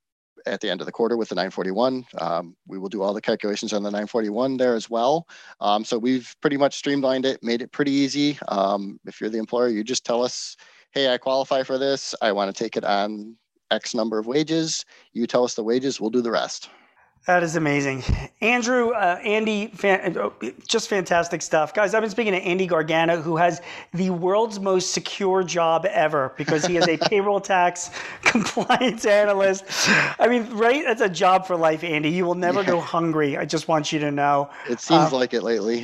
at 0.46 0.62
the 0.62 0.70
end 0.70 0.82
of 0.82 0.86
the 0.86 0.92
quarter 0.92 1.18
with 1.18 1.30
the 1.30 1.36
941, 1.36 2.06
um, 2.20 2.56
we 2.68 2.78
will 2.78 2.90
do 2.90 3.02
all 3.02 3.14
the 3.14 3.22
calculations 3.22 3.74
on 3.74 3.84
the 3.84 3.90
941 3.90 4.58
there 4.58 4.76
as 4.76 4.90
well. 4.90 5.28
Um, 5.60 5.84
so 5.84 5.98
we've 5.98 6.36
pretty 6.42 6.58
much 6.58 6.76
streamlined 6.76 7.26
it, 7.26 7.44
made 7.44 7.62
it 7.62 7.72
pretty 7.72 7.92
easy. 7.92 8.38
Um, 8.48 9.00
if 9.06 9.20
you're 9.20 9.30
the 9.30 9.40
employer, 9.40 9.70
you 9.70 9.84
just 9.84 10.06
tell 10.06 10.24
us, 10.24 10.56
hey, 10.92 11.14
I 11.14 11.18
qualify 11.18 11.64
for 11.64 11.78
this. 11.78 12.14
I 12.22 12.32
want 12.32 12.56
to 12.56 12.64
take 12.64 12.78
it 12.78 12.84
on 12.84 13.36
X 13.72 13.96
number 13.96 14.20
of 14.20 14.28
wages. 14.28 14.86
You 15.14 15.26
tell 15.26 15.44
us 15.44 15.56
the 15.56 15.64
wages, 15.64 16.00
we'll 16.00 16.12
do 16.12 16.22
the 16.22 16.32
rest. 16.32 16.70
That 17.26 17.42
is 17.42 17.56
amazing. 17.56 18.04
Andrew, 18.40 18.92
uh, 18.92 19.20
Andy, 19.24 19.68
fan, 19.68 20.16
uh, 20.16 20.30
just 20.68 20.88
fantastic 20.88 21.42
stuff. 21.42 21.74
Guys, 21.74 21.96
I've 21.96 22.02
been 22.02 22.12
speaking 22.12 22.34
to 22.34 22.40
Andy 22.40 22.68
Gargano, 22.68 23.20
who 23.20 23.36
has 23.36 23.64
the 23.96 24.12
world's 24.12 24.60
most 24.60 24.92
secure 24.92 25.42
job 25.42 25.88
ever 25.88 26.34
because 26.38 26.64
he 26.68 26.78
is 26.78 26.88
a 26.88 26.98
payroll 27.10 27.40
tax 27.40 27.90
compliance 28.22 29.06
analyst. 29.06 29.64
I 30.20 30.28
mean, 30.28 30.48
right? 30.52 30.84
That's 30.86 31.02
a 31.02 31.10
job 31.10 31.48
for 31.48 31.56
life, 31.56 31.84
Andy. 31.84 32.10
You 32.12 32.26
will 32.26 32.36
never 32.36 32.62
yeah. 32.62 32.68
go 32.68 32.80
hungry. 32.80 33.38
I 33.38 33.46
just 33.46 33.68
want 33.68 33.92
you 33.92 33.98
to 34.00 34.12
know. 34.12 34.52
It 34.70 34.80
seems 34.80 35.12
uh, 35.12 35.16
like 35.16 35.34
it 35.34 35.42
lately. 35.42 35.84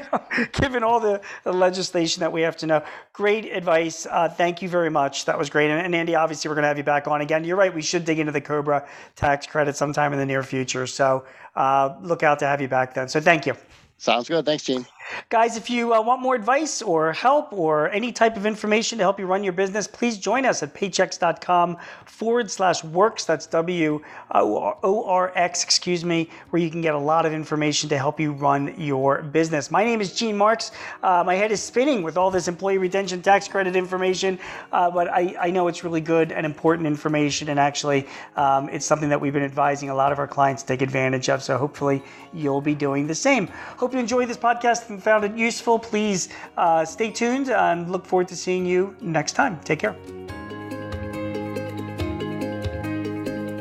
given 0.52 0.84
all 0.84 1.00
the, 1.00 1.22
the, 1.44 1.52
legislation 1.52 2.20
that 2.20 2.30
we 2.30 2.42
have 2.42 2.58
to 2.58 2.66
know. 2.66 2.84
Great 3.14 3.46
advice. 3.46 4.06
Uh, 4.10 4.28
thank 4.28 4.60
you 4.60 4.68
very 4.68 4.90
much. 4.90 5.24
That 5.24 5.38
was 5.38 5.48
great. 5.48 5.70
And, 5.70 5.80
and 5.80 5.94
Andy, 5.94 6.14
obviously, 6.14 6.50
we're 6.50 6.56
going 6.56 6.64
to 6.64 6.68
have 6.68 6.76
you 6.76 6.84
back 6.84 7.08
on 7.08 7.22
again. 7.22 7.42
You're 7.44 7.56
right. 7.56 7.72
We 7.72 7.80
should 7.80 8.04
dig 8.04 8.18
into 8.18 8.32
the 8.32 8.40
COBRA 8.42 8.86
tax 9.16 9.46
credit 9.46 9.76
sometime 9.76 10.12
in 10.12 10.18
the 10.18 10.26
near 10.26 10.42
future 10.42 10.73
future. 10.74 10.86
So 10.86 11.24
uh, 11.56 11.94
look 12.02 12.22
out 12.22 12.38
to 12.40 12.46
have 12.46 12.60
you 12.60 12.68
back 12.68 12.94
then. 12.94 13.08
So 13.08 13.20
thank 13.20 13.46
you. 13.46 13.54
Sounds 13.98 14.28
good. 14.28 14.44
Thanks, 14.44 14.64
Gene. 14.64 14.86
Guys, 15.28 15.56
if 15.56 15.68
you 15.68 15.92
uh, 15.92 16.00
want 16.00 16.22
more 16.22 16.34
advice 16.34 16.80
or 16.80 17.12
help 17.12 17.52
or 17.52 17.90
any 17.90 18.10
type 18.10 18.36
of 18.36 18.46
information 18.46 18.96
to 18.96 19.04
help 19.04 19.18
you 19.18 19.26
run 19.26 19.44
your 19.44 19.52
business, 19.52 19.86
please 19.86 20.16
join 20.16 20.46
us 20.46 20.62
at 20.62 20.72
paychex.com 20.72 21.76
forward 22.06 22.50
slash 22.50 22.82
works. 22.84 23.26
That's 23.26 23.46
W 23.46 24.00
O 24.30 25.04
R 25.06 25.32
X, 25.34 25.62
excuse 25.62 26.04
me, 26.04 26.30
where 26.50 26.62
you 26.62 26.70
can 26.70 26.80
get 26.80 26.94
a 26.94 26.98
lot 26.98 27.26
of 27.26 27.34
information 27.34 27.88
to 27.90 27.98
help 27.98 28.18
you 28.18 28.32
run 28.32 28.74
your 28.80 29.20
business. 29.22 29.70
My 29.70 29.84
name 29.84 30.00
is 30.00 30.14
Gene 30.14 30.36
Marks. 30.36 30.72
Uh, 31.02 31.22
my 31.24 31.34
head 31.34 31.52
is 31.52 31.62
spinning 31.62 32.02
with 32.02 32.16
all 32.16 32.30
this 32.30 32.48
employee 32.48 32.78
retention 32.78 33.20
tax 33.20 33.46
credit 33.46 33.76
information, 33.76 34.38
uh, 34.72 34.90
but 34.90 35.08
I, 35.08 35.36
I, 35.38 35.50
know 35.50 35.68
it's 35.68 35.84
really 35.84 36.00
good 36.00 36.32
and 36.32 36.46
important 36.46 36.86
information. 36.86 37.50
And 37.50 37.60
actually, 37.60 38.08
um, 38.36 38.68
it's 38.70 38.86
something 38.86 39.10
that 39.10 39.20
we've 39.20 39.32
been 39.32 39.42
advising 39.42 39.90
a 39.90 39.94
lot 39.94 40.12
of 40.12 40.18
our 40.18 40.26
clients 40.26 40.62
to 40.62 40.68
take 40.68 40.82
advantage 40.82 41.28
of. 41.28 41.42
So 41.42 41.58
hopefully, 41.58 42.02
you'll 42.32 42.60
be 42.60 42.74
doing 42.74 43.06
the 43.06 43.14
same. 43.14 43.46
Hope 43.76 43.92
you 43.92 43.98
enjoy 43.98 44.26
this 44.26 44.36
podcast 44.36 44.93
found 44.98 45.24
it 45.24 45.36
useful. 45.36 45.78
Please 45.78 46.28
uh, 46.56 46.84
stay 46.84 47.10
tuned 47.10 47.50
and 47.50 47.90
look 47.90 48.06
forward 48.06 48.28
to 48.28 48.36
seeing 48.36 48.66
you 48.66 48.96
next 49.00 49.32
time. 49.32 49.60
Take 49.60 49.80
care. 49.80 49.96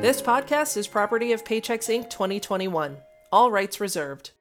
This 0.02 0.22
podcast 0.22 0.76
is 0.76 0.86
property 0.86 1.32
of 1.32 1.46
Paychex 1.46 1.88
Inc. 1.88 2.10
2021. 2.10 2.98
All 3.32 3.52
rights 3.52 3.80
reserved. 3.80 4.32